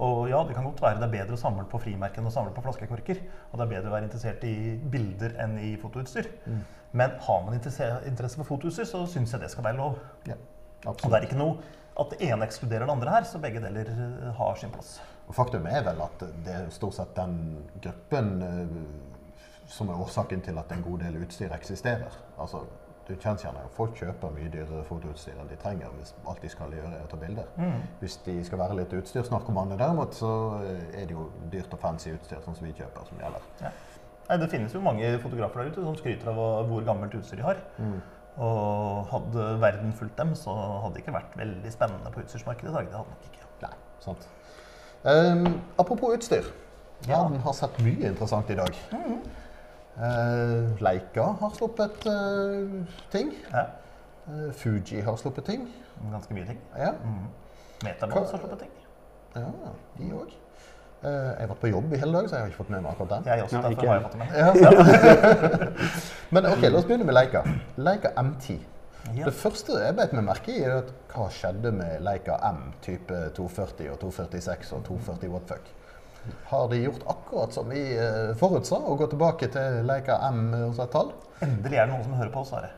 Og 0.00 0.30
ja, 0.30 0.40
det 0.48 0.54
kan 0.56 0.64
godt 0.64 0.80
være 0.80 1.00
det 1.00 1.08
er 1.08 1.16
bedre 1.18 1.36
å 1.36 1.40
samle 1.40 1.66
på 1.68 1.80
frimerker 1.82 2.22
enn 2.22 2.30
å 2.30 2.32
samle 2.32 2.54
på 2.56 2.64
flaskekorker. 2.64 3.20
Og 3.50 3.58
det 3.58 3.66
er 3.66 3.72
bedre 3.74 3.90
å 3.90 3.94
være 3.96 4.08
interessert 4.08 4.46
i 4.48 4.54
bilder 4.92 5.36
enn 5.44 5.58
i 5.60 5.74
fotoutstyr. 5.80 6.30
Men 6.96 7.18
har 7.26 7.44
man 7.44 7.54
interesse, 7.54 7.90
interesse 8.08 8.40
for 8.40 8.48
fotoutstyr, 8.54 8.88
så 8.88 9.04
syns 9.10 9.34
jeg 9.36 9.44
det 9.44 9.52
skal 9.52 9.66
være 9.68 9.78
lov. 9.78 10.00
Ja, 10.28 10.38
Og 10.88 11.04
det 11.04 11.18
er 11.18 11.28
ikke 11.28 11.38
noe 11.38 11.60
at 12.00 12.14
det 12.14 12.30
ene 12.30 12.46
ekskluderer 12.46 12.86
det 12.88 12.94
andre 12.94 13.12
her, 13.12 13.26
så 13.28 13.38
begge 13.42 13.60
deler 13.60 13.90
eh, 13.92 14.28
har 14.38 14.56
sin 14.56 14.72
plass. 14.72 14.94
Og 15.28 15.34
faktum 15.36 15.66
er 15.68 15.82
vel 15.84 16.00
at 16.02 16.22
det 16.46 16.54
er 16.56 16.70
stort 16.72 16.96
sett 16.96 17.12
den 17.18 17.34
gruppen 17.82 18.30
eh, 18.46 18.76
som 19.70 19.90
er 19.90 20.00
årsaken 20.02 20.42
til 20.46 20.58
at 20.58 20.72
en 20.74 20.84
god 20.86 21.04
del 21.04 21.20
utstyr 21.20 21.52
eksisterer. 21.54 22.14
Altså, 22.40 22.64
du 23.10 23.16
jo 23.42 23.68
folk 23.74 23.96
kjøper 23.98 24.32
mye 24.34 24.50
dyrere 24.52 24.84
fotoutstyr 24.88 25.38
enn 25.40 25.50
de 25.50 25.58
trenger 25.60 25.92
hvis 25.98 26.14
alt 26.30 26.42
de 26.42 26.50
skal 26.52 26.72
gjøre 26.74 26.92
er 26.96 27.04
å 27.04 27.10
ta 27.10 27.18
bilder. 27.20 27.50
Hvis 28.00 28.16
de 28.26 28.36
skal 28.46 28.62
være 28.62 28.78
litt 28.78 28.94
utstyrsnarkomane 28.94 29.78
derimot, 29.80 30.14
så 30.14 30.30
er 30.62 31.04
det 31.06 31.16
jo 31.16 31.28
dyrt 31.52 31.74
og 31.74 31.82
fancy 31.82 32.14
utstyr 32.14 32.40
sånn 32.44 32.56
som 32.58 32.68
vi 32.68 32.74
kjøper, 32.78 33.08
som 33.08 33.20
gjelder. 33.20 33.50
Ja. 33.64 33.74
Nei, 34.30 34.38
det 34.38 34.50
finnes 34.52 34.74
jo 34.74 34.80
mange 34.84 35.10
fotografer 35.18 35.64
der 35.64 35.72
ute 35.72 35.84
som 35.84 35.96
skryter 35.98 36.30
av 36.30 36.68
hvor 36.70 36.84
gammelt 36.86 37.14
utstyr 37.18 37.40
de 37.40 37.46
har. 37.48 37.62
Og 38.40 39.08
hadde 39.10 39.46
verden 39.60 39.92
fulgt 39.98 40.18
dem, 40.18 40.34
så 40.38 40.54
hadde 40.54 40.94
det 40.94 41.02
ikke 41.02 41.16
vært 41.18 41.34
veldig 41.36 41.72
spennende 41.74 42.12
på 42.14 42.22
utstyrsmarkedet 42.22 42.70
i 42.70 42.76
dag. 42.76 42.90
Det 42.92 43.00
hadde 43.00 43.16
nok 43.16 43.26
ikke. 43.26 43.48
Nei, 43.64 43.72
sant. 44.04 44.28
Um, 45.02 45.60
apropos 45.80 46.14
utstyr. 46.14 46.46
Ja. 47.08 47.22
Verden 47.24 47.40
har 47.42 47.56
sett 47.56 47.78
mye 47.82 48.12
interessant 48.12 48.50
i 48.52 48.56
dag. 48.58 48.76
Eh, 48.94 49.12
Leica 50.80 51.22
har 51.40 51.50
sluppet 51.58 52.06
eh, 52.06 52.84
ting. 53.12 53.34
Ja, 53.52 53.66
Eh, 54.30 54.52
Fuji 54.54 55.00
har 55.02 55.16
sluppet 55.16 55.44
ting. 55.48 55.62
ganske 56.12 56.34
mye 56.34 56.44
ting. 56.46 56.58
Ja, 56.78 56.90
Metabase 57.82 58.30
har 58.36 58.38
sluppet 58.38 58.58
ting. 58.60 58.70
ja 59.34 59.46
de 59.98 60.10
òg. 60.12 60.30
jeg 61.02 61.38
har 61.40 61.46
vært 61.48 61.60
på 61.60 61.70
jobb 61.70 61.92
i 61.92 61.96
hele 61.96 62.12
dag, 62.12 62.28
så 62.28 62.36
jeg 62.36 62.42
har 62.44 62.48
ikke 62.52 62.56
fått 62.60 62.70
med 62.70 62.82
meg 62.84 62.92
akkurat 62.92 63.10
den. 63.10 63.24
Jeg 63.24 63.42
også, 63.42 63.56
Ja, 63.56 63.62
derfor 63.62 63.70
ikke 63.70 63.86
har 63.88 63.94
jeg 63.94 64.02
jeg. 64.02 64.10
fått 64.10 64.18
med. 64.18 64.28
Ja. 65.64 65.70
Men 66.36 66.46
ok, 66.52 66.62
la 66.62 66.78
oss 66.78 66.84
begynne 66.84 67.04
med 67.08 67.14
Leica. 67.16 67.42
Leica 67.76 68.08
M10. 68.20 68.58
Ja. 69.16 69.24
Det 69.24 69.34
første 69.34 69.72
jeg 69.80 69.96
beit 69.96 70.12
meg 70.12 70.24
merke 70.28 70.52
i, 70.52 70.62
er 70.62 70.76
at 70.82 70.92
hva 71.14 71.26
skjedde 71.32 71.72
med 71.72 72.00
Leica 72.04 72.36
M 72.52 72.60
type 72.84 73.22
240 73.34 73.90
og 73.94 73.98
246 74.04 74.72
og 74.76 74.84
240 74.84 75.32
wattfuck? 75.32 75.72
Har 76.50 76.68
de 76.68 76.82
gjort 76.82 77.06
akkurat 77.06 77.54
som 77.54 77.68
vi 77.70 77.80
eh, 77.96 78.34
forutsa, 78.38 78.76
og 78.76 79.00
gå 79.00 79.08
tilbake 79.12 79.48
til 79.54 79.80
Leica 79.88 80.18
M 80.30 80.52
hos 80.66 80.80
et 80.82 80.92
tall? 80.92 81.14
Endelig 81.40 81.80
er 81.80 81.88
det 81.88 81.94
noen 81.94 82.06
som 82.06 82.18
hører 82.18 82.32
på 82.34 82.44
oss, 82.44 82.52
Are. 82.58 82.70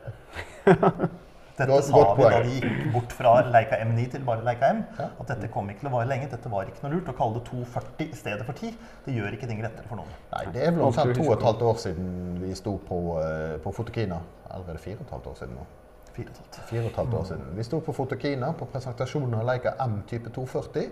Dette 1.53 1.81
sa 1.85 2.13
vi 2.17 2.23
da 2.23 2.39
vi 2.41 2.53
gikk 2.57 2.85
bort 2.95 3.11
fra 3.13 3.33
Leica 3.45 3.77
M9 3.83 4.07
til 4.15 4.23
bare 4.25 4.41
Leica 4.45 4.71
M. 4.73 4.79
Ja. 4.97 5.11
At 5.21 5.29
dette 5.29 5.49
kom 5.53 5.67
ikke 5.69 5.83
til 5.83 5.91
å 5.91 5.93
vare 5.93 6.09
lenge. 6.09 6.29
Dette 6.31 6.49
var 6.49 6.65
ikke 6.69 6.81
noe 6.81 6.95
lurt. 6.95 7.11
Å 7.11 7.15
kalle 7.19 7.37
det 7.37 7.43
240 7.51 8.07
i 8.07 8.17
stedet 8.17 8.47
for 8.47 8.57
10, 8.57 8.73
det 9.05 9.17
gjør 9.19 9.37
ikke 9.37 9.49
ting 9.51 9.61
rettere 9.61 9.85
for 9.91 10.01
noen. 10.01 10.15
Nei, 10.31 10.43
det 10.55 10.65
er 10.65 10.73
vel 10.73 10.87
omtrent 10.87 11.13
to 11.19 11.27
og 11.27 11.35
et 11.35 11.45
halvt 11.45 11.65
år 11.69 11.79
siden 11.83 12.09
vi 12.41 12.57
sto 12.57 12.73
på, 12.87 12.99
eh, 13.21 13.55
på 13.61 13.75
Fotokina. 13.77 14.17
Eller 14.49 14.73
er 14.73 14.81
fire 14.81 14.97
og 14.97 15.05
et 15.05 15.15
halvt 15.17 15.29
år 15.29 15.39
siden 15.43 15.55
nå? 15.59 15.67
Fire 16.15 16.25
og 16.25 16.33
et 16.33 16.41
halvt. 16.41 16.59
Fire 16.71 16.83
og 16.83 16.89
et 16.89 17.01
halvt 17.03 17.17
år 17.19 17.29
siden. 17.29 17.55
Vi 17.59 17.67
sto 17.69 17.81
på 17.85 17.97
Fotokina 17.99 18.53
på 18.57 18.69
presentasjonen 18.73 19.37
av 19.37 19.45
Leica 19.51 19.75
M 19.85 19.99
type 20.09 20.33
240 20.33 20.89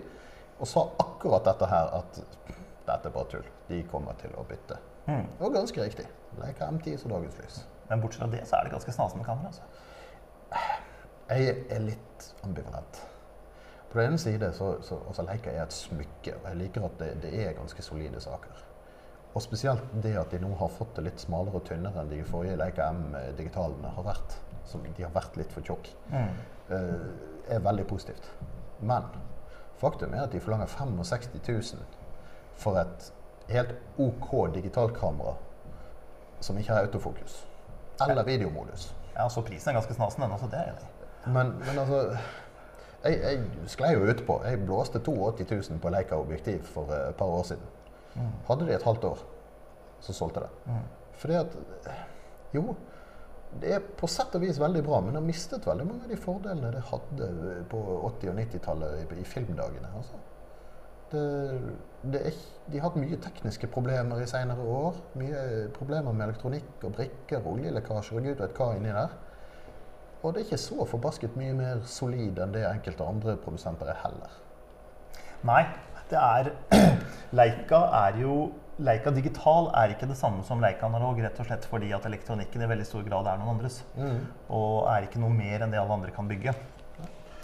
og 0.62 0.68
sa 0.70 0.86
akkurat 1.02 1.44
dette 1.48 1.66
her 1.66 1.90
at 1.98 2.18
dette 2.86 3.08
er 3.08 3.14
bare 3.14 3.30
tull. 3.30 3.46
De 3.68 3.80
kommer 3.90 4.14
til 4.20 4.34
å 4.38 4.44
bytte. 4.46 4.78
Mm. 5.08 5.24
Det 5.26 5.40
var 5.40 5.54
ganske 5.56 5.86
riktig. 5.86 6.06
Leica 6.38 6.68
M10 6.70 7.00
så 7.02 7.10
dagens 7.10 7.38
lys. 7.42 7.62
Men 7.88 8.02
bortsett 8.02 8.22
fra 8.22 8.30
det, 8.30 8.44
så 8.46 8.58
er 8.58 8.68
det 8.68 8.74
ganske 8.76 8.94
snasende 8.94 9.26
kamera. 9.26 9.50
Altså. 9.50 9.62
Jeg 11.32 11.56
er 11.72 11.82
litt 11.82 12.28
ambivalent. 12.46 13.00
På 13.90 13.98
den 13.98 14.12
ene 14.12 14.20
side 14.22 14.52
så, 14.56 14.76
så 14.86 15.00
altså 15.06 15.24
Leica 15.26 15.50
er 15.50 15.64
et 15.66 15.74
smykke, 15.74 16.36
og 16.38 16.46
jeg 16.48 16.60
liker 16.62 16.86
at 16.86 16.94
det, 17.00 17.10
det 17.24 17.32
er 17.42 17.58
ganske 17.58 17.84
solide 17.84 18.22
saker. 18.22 18.62
Og 19.32 19.42
spesielt 19.42 19.92
det 20.04 20.14
at 20.20 20.32
de 20.32 20.40
nå 20.42 20.52
har 20.60 20.72
fått 20.72 20.94
det 20.96 21.06
litt 21.08 21.20
smalere 21.20 21.58
og 21.58 21.66
tynnere 21.66 22.02
enn 22.02 22.10
de 22.12 22.22
forrige 22.28 22.58
Leica 22.60 22.90
M-digitalene 22.92 23.92
har 23.96 24.06
vært. 24.06 24.38
Som 24.68 24.84
de 24.86 25.02
har 25.04 25.12
vært 25.12 25.36
litt 25.40 25.52
for 25.52 25.66
tjukk. 25.66 25.90
Mm. 26.12 26.40
Uh, 26.70 27.06
er 27.50 27.64
veldig 27.64 27.86
positivt. 27.90 28.28
Men 28.80 29.08
faktum 29.78 30.14
er 30.14 30.22
at 30.22 30.32
de 30.32 30.40
forlanger 30.40 30.66
65 30.66 31.48
000 31.48 31.62
for 32.56 32.76
et 32.80 33.12
helt 33.48 33.74
OK 33.98 34.54
digitalkamera 34.54 35.34
som 36.40 36.58
ikke 36.58 36.72
har 36.72 36.80
autofokus. 36.86 37.46
Eller 38.08 38.24
videomodus. 38.24 38.94
Ja, 39.16 39.28
så 39.28 39.42
prisen 39.46 39.70
er 39.70 39.72
ganske 39.78 39.94
snasen, 39.94 40.22
den 40.22 40.32
også. 40.32 40.46
Det 40.50 40.58
er 40.58 40.64
jeg. 40.64 40.74
Men, 41.26 41.52
men 41.58 41.78
altså 41.78 42.16
Jeg, 43.04 43.18
jeg 43.22 43.44
sklei 43.66 43.92
jo 43.92 44.06
utpå. 44.10 44.40
Jeg 44.44 44.64
blåste 44.66 44.98
82 44.98 45.70
000 45.70 45.80
på 45.82 45.90
Leica-objektiv 45.90 46.62
for 46.64 46.90
eh, 46.94 47.08
et 47.08 47.16
par 47.18 47.26
år 47.26 47.42
siden. 47.42 47.62
Hadde 48.48 48.66
de 48.66 48.74
et 48.74 48.82
halvt 48.82 49.04
år, 49.04 49.18
så 50.00 50.12
solgte 50.12 50.40
det. 50.40 50.74
Fordi 51.18 51.34
at 51.34 51.56
Jo, 52.54 52.74
det 53.60 53.72
er 53.76 53.82
på 53.98 54.08
sett 54.08 54.34
og 54.36 54.42
vis 54.44 54.58
veldig 54.60 54.82
bra, 54.86 55.00
men 55.04 55.18
har 55.18 55.24
mistet 55.24 55.66
veldig 55.68 55.86
mange 55.86 56.06
av 56.06 56.12
de 56.12 56.18
fordelene 56.20 56.70
det 56.72 56.84
hadde 56.88 57.30
på 57.70 57.80
80- 58.08 58.30
og 58.32 58.38
90-tallet 58.38 59.16
i, 59.18 59.24
filmdagene. 59.28 59.90
Altså. 59.98 60.20
Det, 61.12 61.24
det 62.14 62.22
er, 62.30 62.38
de 62.72 62.78
har 62.80 62.88
hatt 62.88 62.96
mye 63.02 63.18
tekniske 63.20 63.68
problemer 63.74 64.22
i 64.22 64.28
senere 64.30 64.64
år. 64.64 64.96
Mye 65.20 65.42
problemer 65.76 66.16
med 66.16 66.30
elektronikk 66.30 66.86
og 66.88 66.96
brikker, 66.96 67.44
oljelekkasjer 67.52 68.22
og 68.22 68.30
gud 68.30 68.40
vet 68.40 68.56
hva 68.62 68.70
inni 68.78 68.94
der. 68.96 69.12
Og 70.22 70.32
det 70.32 70.40
er 70.40 70.46
ikke 70.46 70.62
så 70.64 70.86
forbasket 70.88 71.36
mye 71.36 71.52
mer 71.58 71.84
solid 71.90 72.40
enn 72.40 72.54
det 72.54 72.64
enkelte 72.68 73.04
andre 73.04 73.36
produsenter 73.42 73.90
er 73.90 74.00
heller. 74.04 74.38
Nei, 75.44 75.64
det 76.12 76.20
er 76.20 76.52
Leica 77.38 77.86
er 78.06 78.18
jo 78.22 78.34
Leica 78.82 79.12
digital 79.14 79.68
er 79.78 79.92
ikke 79.92 80.08
det 80.10 80.16
samme 80.18 80.42
som 80.46 80.62
Leica 80.62 80.88
analog, 80.88 81.18
rett 81.22 81.38
og 81.38 81.46
slett 81.46 81.66
fordi 81.68 81.92
at 81.94 82.06
elektronikken 82.08 82.64
i 82.64 82.68
veldig 82.70 82.86
stor 82.88 83.04
grad 83.06 83.28
er 83.30 83.38
noen 83.38 83.52
andres. 83.54 83.82
Og 84.50 84.88
er 84.90 85.06
ikke 85.06 85.20
noe 85.22 85.30
mer 85.34 85.62
enn 85.62 85.74
det 85.74 85.78
alle 85.78 85.98
andre 86.00 86.14
kan 86.14 86.30
bygge. 86.30 86.54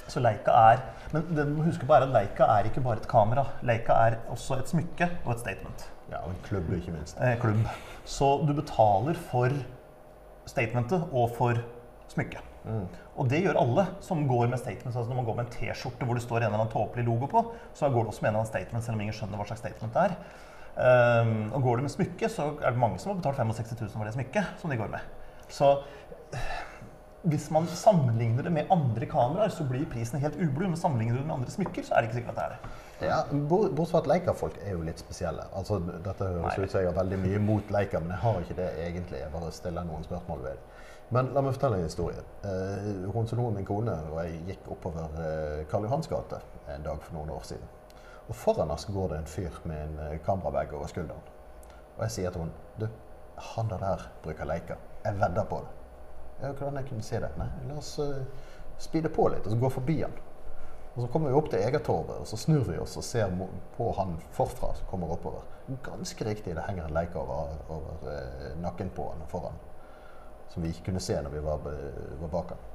Så 0.08 0.22
Leica 0.25 0.54
er 0.72 0.80
Men 1.12 1.28
det 1.37 1.44
du 1.50 1.52
må 1.52 1.66
huske 1.68 1.87
på 1.87 1.94
er 1.94 2.06
at 2.06 2.14
Leica 2.16 2.48
er 2.56 2.68
ikke 2.70 2.82
bare 2.84 3.02
et 3.02 3.08
kamera. 3.08 3.44
Leica 3.62 4.00
er 4.08 4.18
også 4.32 4.58
et 4.58 4.72
smykke 4.72 5.10
og 5.25 5.34
et 5.37 5.44
statement. 5.44 5.87
Ja, 6.10 6.25
og 6.25 6.32
en 6.32 6.42
klubb, 6.44 6.72
ikke 6.72 6.96
minst. 6.96 7.20
Eh, 7.20 7.37
klubb. 7.40 7.68
Så 8.08 8.32
du 8.48 8.54
betaler 8.56 9.16
for 9.30 9.52
statementet 10.48 11.12
og 11.12 11.37
for 11.37 11.60
smykket. 12.08 12.48
Og 13.19 13.29
det 13.31 13.41
gjør 13.45 13.61
alle 13.61 13.85
som 14.05 14.27
går 14.29 14.50
med 14.50 14.61
statements. 14.61 14.97
Altså 14.97 15.09
når 15.11 15.21
man 15.21 15.29
går 15.29 15.38
med 15.38 15.47
en 15.47 15.55
T-skjorte 15.55 16.09
hvor 16.09 16.19
det 16.19 16.25
står 16.25 16.43
en 16.43 16.49
eller 16.50 16.61
annen 16.61 16.73
tåpelig 16.73 17.07
logo 17.07 17.31
på, 17.31 17.45
så 17.75 17.91
går 17.91 18.07
det 18.07 18.12
også 18.12 18.25
med 18.25 18.31
en 18.31 18.35
eller 18.35 18.45
annen 18.45 18.53
statement, 18.53 18.85
selv 18.85 18.99
om 18.99 19.05
ingen 19.05 19.17
skjønner 19.17 19.41
hva 19.41 19.49
slags 19.49 19.65
statement 19.65 19.97
det 19.97 20.05
er. 20.09 20.17
Um, 20.79 21.33
og 21.57 21.65
går 21.65 21.81
det 21.81 21.87
med 21.88 21.95
smykke, 21.95 22.31
så 22.31 22.53
er 22.62 22.75
det 22.75 22.83
mange 22.83 23.00
som 23.03 23.11
har 23.11 23.19
betalt 23.19 23.41
65 23.41 23.81
000 23.81 23.95
for 23.97 24.07
det 24.07 24.15
smykket 24.15 24.61
som 24.61 24.71
de 24.71 24.79
går 24.79 24.93
med. 24.93 25.07
Så 25.50 25.73
hvis 27.29 27.49
man 27.50 27.67
sammenligner 27.67 28.47
det 28.47 28.53
med 28.55 28.71
andre 28.71 29.07
kameraer, 29.11 29.50
så 29.50 29.67
blir 29.67 29.88
prisen 29.91 30.21
helt 30.23 30.37
ublu. 30.38 30.69
Men 30.69 30.77
sammenligner 30.79 31.17
du 31.17 31.23
det 31.23 31.27
med 31.27 31.41
andre 31.41 31.50
smykker, 31.50 31.83
så 31.83 31.95
er 31.95 32.05
det 32.05 32.11
ikke 32.11 32.21
sikkert 32.21 32.37
at 32.37 32.38
det 32.38 32.45
er 32.45 32.55
det. 32.55 32.77
Ja, 33.00 33.21
Bortsett 33.31 33.90
fra 33.93 34.00
at 34.00 34.09
Leica-folk 34.11 34.57
er 34.64 34.75
jo 34.75 34.83
litt 34.83 34.99
spesielle. 34.99 35.45
Altså, 35.55 35.78
dette 35.78 36.26
høres 36.26 36.57
Nei. 36.57 36.64
ut 36.64 36.73
som 36.73 36.83
jeg 36.83 36.90
har 36.90 36.97
veldig 36.97 37.19
mye 37.23 37.40
mot 37.43 37.71
Leica, 37.71 38.00
men 38.02 38.11
jeg 38.17 38.23
har 38.25 38.40
ikke 38.43 38.57
det 38.59 38.69
egentlig. 38.83 39.21
Jeg 39.23 39.33
bare 39.33 39.52
stiller 39.55 39.87
noen 39.87 40.07
spørsmål 40.07 40.43
ved 40.43 40.59
det. 40.59 40.78
Men 41.14 41.31
la 41.33 41.40
meg 41.40 41.55
fortelle 41.57 41.78
en 41.78 41.87
historie. 41.87 42.25
Eh, 42.45 42.88
er 43.09 43.50
min 43.55 43.64
kone 43.64 43.95
og 44.11 44.19
jeg 44.25 44.43
gikk 44.50 44.67
oppover 44.75 45.14
eh, 45.23 45.62
Karl 45.71 45.87
Johans 45.87 46.09
gate 46.11 46.40
en 46.69 46.85
dag 46.85 47.00
for 47.00 47.17
noen 47.17 47.31
år 47.33 47.47
siden. 47.49 47.71
Og 48.28 48.37
foran 48.37 48.71
oss 48.71 48.85
går 48.85 49.09
det 49.14 49.19
en 49.23 49.31
fyr 49.31 49.61
med 49.64 49.85
en 49.87 49.99
eh, 50.05 50.19
kamerabag 50.26 50.75
over 50.75 50.90
skulderen. 50.90 51.23
Og 51.97 52.02
jeg 52.05 52.11
sier 52.11 52.35
til 52.35 52.45
henne 52.45 52.52
Du, 52.78 52.88
han 53.55 53.71
der 53.71 53.78
der 53.78 54.05
bruker 54.23 54.45
Leica. 54.45 54.76
Jeg 55.05 55.21
vedder 55.21 55.45
på 55.45 55.62
det. 55.64 55.75
Ja, 56.43 56.52
hvordan 56.52 56.76
jeg 56.76 56.88
kunne 56.90 57.02
se 57.02 57.21
det? 57.23 57.31
Nei, 57.38 57.49
la 57.67 57.78
oss 57.81 57.97
uh, 57.99 58.21
speede 58.78 59.11
på 59.11 59.26
litt 59.33 59.47
og 59.47 59.55
så 59.55 59.59
gå 59.59 59.71
forbi 59.75 59.97
han. 60.05 60.12
Og 60.99 61.05
så 61.05 61.09
kommer 61.12 61.31
vi 61.31 61.38
opp 61.38 61.47
til 61.52 61.61
Egertorvet, 61.62 62.17
og 62.19 62.26
så 62.26 62.37
snur 62.37 62.64
vi 62.67 62.78
oss 62.83 62.97
og 62.99 63.05
ser 63.07 63.31
på 63.76 63.85
han 63.95 64.17
forfra 64.35 64.73
som 64.75 64.88
kommer 64.90 65.12
oppover. 65.14 65.45
Ganske 65.87 66.25
riktig, 66.26 66.57
det 66.57 66.64
henger 66.67 66.88
en 66.88 66.97
leik 66.97 67.14
over, 67.14 67.52
over 67.71 68.09
eh, 68.11 68.57
nakken 68.59 68.90
på 68.97 69.07
han 69.12 69.23
foran. 69.31 69.61
Som 70.50 70.67
vi 70.67 70.73
ikke 70.75 70.88
kunne 70.88 71.05
se 71.05 71.14
når 71.23 71.37
vi 71.37 71.45
var, 71.45 71.62
var 71.62 72.33
bak 72.33 72.50
han. 72.57 72.67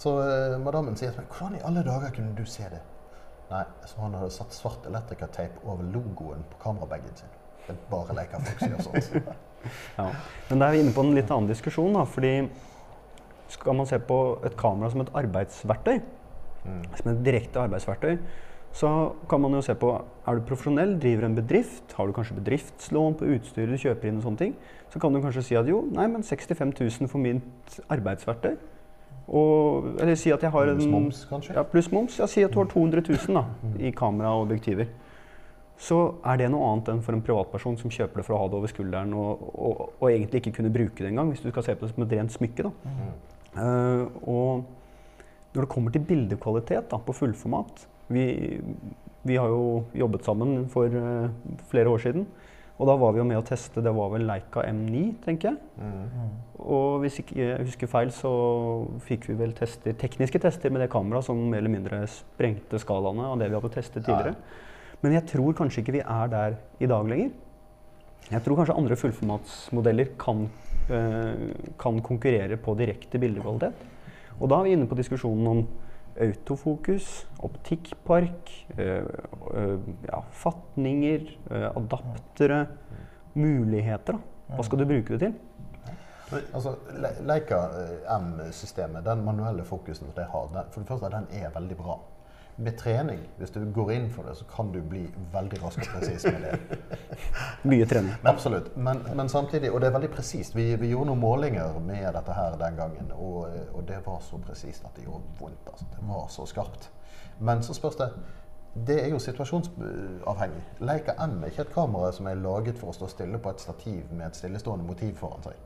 Så 0.00 0.14
eh, 0.22 0.56
madammen 0.64 0.96
sier 0.96 1.12
til 1.12 1.26
meg 1.26 1.36
Hvordan 1.36 1.58
i 1.58 1.62
alle 1.68 1.84
dager 1.84 2.16
kunne 2.16 2.32
du 2.38 2.44
se 2.48 2.64
det? 2.72 2.80
Nei, 3.50 3.64
så 3.84 4.00
han 4.00 4.16
hadde 4.16 4.32
satt 4.32 4.56
svart 4.56 4.88
elektrikerteip 4.88 5.60
over 5.66 5.84
logoen 5.92 6.48
på 6.48 6.62
kamerabagen 6.62 7.20
sin. 7.20 7.36
Det 7.66 7.74
er 7.74 7.86
bare 7.90 8.16
leker 8.16 8.48
folk 8.48 8.64
som 8.64 8.74
gjør 8.76 8.88
sånt. 8.88 9.28
Ja. 9.98 10.04
Men 10.48 10.60
da 10.62 10.68
er 10.68 10.76
vi 10.76 10.82
inne 10.84 10.92
på 10.94 11.02
en 11.02 11.16
litt 11.16 11.32
annen 11.34 11.50
diskusjon. 11.50 11.96
Da, 11.98 12.04
fordi 12.08 12.46
skal 13.50 13.74
man 13.76 13.88
se 13.90 13.98
på 13.98 14.18
et 14.46 14.54
kamera 14.56 14.88
som 14.92 15.02
et 15.02 15.10
arbeidsverktøy, 15.18 15.98
som 17.00 17.10
et 17.12 17.24
direkte 17.26 17.62
arbeidsverktøy, 17.62 18.18
så 18.78 18.90
kan 19.30 19.40
man 19.40 19.54
jo 19.56 19.62
se 19.64 19.74
på 19.78 19.90
er 19.98 20.38
du 20.38 20.44
profesjonell, 20.46 20.96
driver 21.00 21.26
en 21.26 21.36
bedrift, 21.38 21.92
har 21.96 22.06
du 22.06 22.12
kanskje 22.16 22.36
bedriftslån 22.36 23.16
på 23.18 23.30
utstyret 23.34 23.72
du 23.72 23.80
kjøper 23.80 24.10
inn 24.10 24.20
og 24.20 24.26
sånne 24.26 24.42
ting, 24.42 24.56
så 24.92 25.00
kan 25.02 25.14
du 25.14 25.22
kanskje 25.24 25.46
si 25.48 25.56
at 25.58 25.68
jo, 25.68 25.82
nei, 25.94 26.06
men 26.10 26.26
65 26.26 26.74
000 26.76 27.10
for 27.10 27.22
mitt 27.22 27.80
arbeidsverktøy. 27.88 28.56
Og, 29.28 29.90
eller 30.00 30.16
si 30.16 30.30
at 30.32 30.44
jeg 30.44 30.52
har 30.52 30.70
en 30.70 30.78
Pluss 30.78 30.88
moms, 30.88 31.18
kanskje? 31.28 31.56
Ja, 31.56 31.64
pluss 31.68 31.90
moms. 31.92 32.16
Ja, 32.20 32.28
si 32.30 32.44
at 32.44 32.54
du 32.54 32.62
har 32.62 32.70
200 32.70 33.02
000 33.04 33.36
da, 33.36 33.44
i 33.76 33.92
kamera 33.92 34.32
og 34.36 34.46
objektiver. 34.46 34.88
Så 35.78 35.98
er 36.26 36.40
det 36.40 36.48
noe 36.50 36.70
annet 36.72 36.88
enn 36.90 37.02
for 37.04 37.14
en 37.14 37.22
privatperson 37.22 37.76
som 37.78 37.92
kjøper 37.92 38.18
det 38.18 38.24
for 38.26 38.34
å 38.34 38.40
ha 38.40 38.48
det 38.50 38.56
over 38.58 38.70
skulderen 38.72 39.12
og, 39.14 39.44
og, 39.52 39.82
og 40.00 40.08
egentlig 40.08 40.40
ikke 40.40 40.56
kunne 40.56 40.72
bruke 40.74 41.04
det 41.04 41.12
engang, 41.12 41.28
hvis 41.30 41.44
du 41.44 41.52
skal 41.52 41.66
se 41.66 41.76
på 41.76 41.86
det 41.86 41.92
som 41.92 42.06
et 42.06 42.14
rent 42.16 42.34
smykke. 42.34 42.66
Da. 42.66 42.94
Eh, 43.62 44.02
og 44.32 44.64
når 45.58 45.66
det 45.66 45.72
kommer 45.72 45.94
til 45.94 46.04
bildekvalitet 46.06 46.92
da, 46.92 47.00
på 47.02 47.16
fullformat 47.16 47.88
vi, 48.08 48.24
vi 49.26 49.36
har 49.36 49.50
jo 49.50 49.82
jobbet 49.98 50.24
sammen 50.24 50.68
for 50.72 50.94
uh, 50.94 51.26
flere 51.68 51.90
år 51.90 52.04
siden. 52.06 52.28
Og 52.78 52.86
da 52.86 52.94
var 52.94 53.10
vi 53.10 53.18
jo 53.18 53.26
med 53.26 53.40
å 53.40 53.42
teste 53.42 53.82
Det 53.82 53.90
var 53.90 54.12
vel 54.12 54.22
Leica 54.28 54.62
M9, 54.70 55.00
tenker 55.24 55.50
jeg. 55.50 55.56
Og 56.62 57.00
hvis 57.02 57.18
ikke 57.24 57.34
jeg 57.40 57.66
husker 57.66 57.90
feil, 57.90 58.12
så 58.14 58.30
fikk 59.02 59.26
vi 59.32 59.34
vel 59.40 59.50
tester, 59.58 59.96
tekniske 59.98 60.38
tester 60.44 60.70
med 60.70 60.84
det 60.84 60.90
kameraet 60.92 61.26
som 61.26 61.40
mer 61.50 61.58
eller 61.58 61.74
mindre 61.74 62.00
sprengte 62.12 62.78
skalaene 62.78 63.26
av 63.32 63.42
det 63.42 63.50
vi 63.50 63.58
hadde 63.58 63.72
testet 63.74 64.06
tidligere. 64.06 64.36
Men 65.02 65.18
jeg 65.18 65.26
tror 65.32 65.58
kanskje 65.58 65.82
ikke 65.82 65.96
vi 65.98 66.04
er 66.06 66.30
der 66.30 66.54
i 66.78 66.90
dag 66.90 67.10
lenger. 67.10 67.34
Jeg 68.28 68.44
tror 68.46 68.60
kanskje 68.60 68.78
andre 68.78 68.98
fullformatsmodeller 69.02 70.14
kan, 70.22 70.46
uh, 70.92 71.46
kan 71.82 72.02
konkurrere 72.06 72.62
på 72.62 72.78
direkte 72.78 73.18
bildekvalitet. 73.18 73.97
Og 74.40 74.50
da 74.50 74.58
er 74.58 74.68
vi 74.68 74.74
inne 74.76 74.88
på 74.88 74.98
diskusjonen 74.98 75.46
om 75.46 75.62
autofokus, 76.20 77.28
optikkpark, 77.46 78.52
øh, 78.78 79.02
øh, 79.54 79.78
ja, 80.08 80.20
fatninger, 80.30 81.30
øh, 81.50 81.70
adaptere, 81.76 82.66
muligheter. 83.34 84.18
Da. 84.48 84.54
Hva 84.54 84.64
skal 84.64 84.80
du 84.80 84.86
bruke 84.88 85.14
det 85.14 85.20
til? 85.20 85.34
Altså, 86.54 86.74
Leica 87.24 87.58
M-systemet, 88.18 89.04
den 89.04 89.24
manuelle 89.24 89.64
fokusen 89.64 90.10
det 90.16 90.26
har, 90.32 90.48
den, 90.52 90.72
for 90.72 90.80
det 90.80 90.88
første, 90.88 91.10
den 91.16 91.26
er 91.32 91.50
veldig 91.54 91.76
bra. 91.76 91.98
Med 92.58 92.74
trening, 92.78 93.20
hvis 93.38 93.52
du 93.54 93.60
går 93.74 93.92
inn 93.94 94.08
for 94.10 94.26
det, 94.26 94.32
så 94.34 94.44
kan 94.50 94.72
du 94.74 94.80
bli 94.82 95.04
veldig 95.32 95.60
rask 95.62 95.78
og 95.78 95.92
presis 95.92 96.24
med 96.26 96.42
det. 96.42 96.78
Mye 97.70 97.86
trening. 97.86 98.16
Absolutt. 98.26 98.72
Men, 98.76 99.04
men 99.14 99.30
samtidig, 99.30 99.70
og 99.70 99.80
det 99.80 99.88
er 99.88 99.94
veldig 99.94 100.10
presist. 100.10 100.56
Vi, 100.58 100.72
vi 100.80 100.90
gjorde 100.90 101.12
noen 101.12 101.22
målinger 101.22 101.78
med 101.78 102.08
dette 102.16 102.34
her 102.34 102.58
den 102.58 102.80
gangen, 102.80 103.12
og, 103.14 103.46
og 103.72 103.86
det 103.86 104.00
var 104.06 104.18
så 104.26 104.40
presist 104.42 104.88
at 104.88 104.98
det 104.98 105.06
gjorde 105.06 105.38
vondt. 105.38 105.70
Altså. 105.70 105.86
Det 105.94 106.08
var 106.10 106.26
så 106.34 106.48
skarpt. 106.50 106.90
Men 107.38 107.62
så 107.62 107.78
spørs 107.78 107.96
det 107.96 108.10
Det 108.88 108.98
er 109.04 109.08
jo 109.08 109.18
situasjonsavhengig. 109.18 110.64
Leica 110.80 111.14
M 111.26 111.42
er 111.42 111.52
ikke 111.52 111.62
et 111.62 111.74
kamera 111.74 112.10
som 112.12 112.26
er 112.26 112.42
laget 112.42 112.78
for 112.78 112.90
å 112.90 112.94
stå 112.94 113.08
stille 113.10 113.38
på 113.38 113.54
et 113.54 113.62
stativ 113.62 114.12
med 114.12 114.26
et 114.26 114.36
stillestående 114.36 114.86
motiv 114.86 115.14
foran 115.18 115.46
seg. 115.46 115.56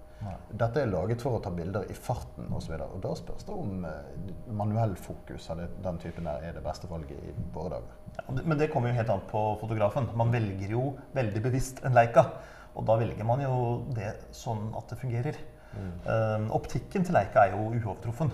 Dette 0.52 0.82
er 0.82 0.90
laget 0.90 1.22
for 1.24 1.38
å 1.38 1.40
ta 1.42 1.50
bilder 1.54 1.88
i 1.90 1.96
farten 1.96 2.50
osv. 2.52 2.74
Og, 2.76 2.82
så 2.82 2.88
og 2.88 3.02
da 3.04 3.12
spørs 3.18 3.46
det 3.48 3.54
om 3.56 3.86
eh, 3.88 4.32
manuell 4.52 4.94
fokus 5.00 5.48
av 5.52 5.62
den 5.62 6.00
typen 6.02 6.28
der 6.28 6.48
er 6.48 6.56
det 6.56 6.64
beste 6.64 6.90
valget 6.90 7.22
i 7.24 7.34
våre 7.54 7.76
dager. 7.76 7.96
Ja, 8.18 8.26
Men 8.42 8.58
det 8.60 8.70
kommer 8.72 8.92
jo 8.92 8.98
helt 8.98 9.12
an 9.14 9.24
på 9.30 9.44
fotografen. 9.62 10.10
Man 10.18 10.34
velger 10.34 10.76
jo 10.76 10.90
veldig 11.16 11.42
bevisst 11.48 11.82
en 11.86 11.96
Leica. 11.96 12.28
Og 12.72 12.86
da 12.88 12.96
velger 13.00 13.26
man 13.28 13.42
jo 13.44 13.56
det 13.92 14.14
sånn 14.36 14.70
at 14.78 14.92
det 14.92 15.00
fungerer. 15.00 15.40
Um, 15.72 16.50
optikken 16.52 17.04
til 17.04 17.16
Leica 17.16 17.46
er 17.46 17.54
jo 17.54 17.70
uovertruffen. 17.72 18.32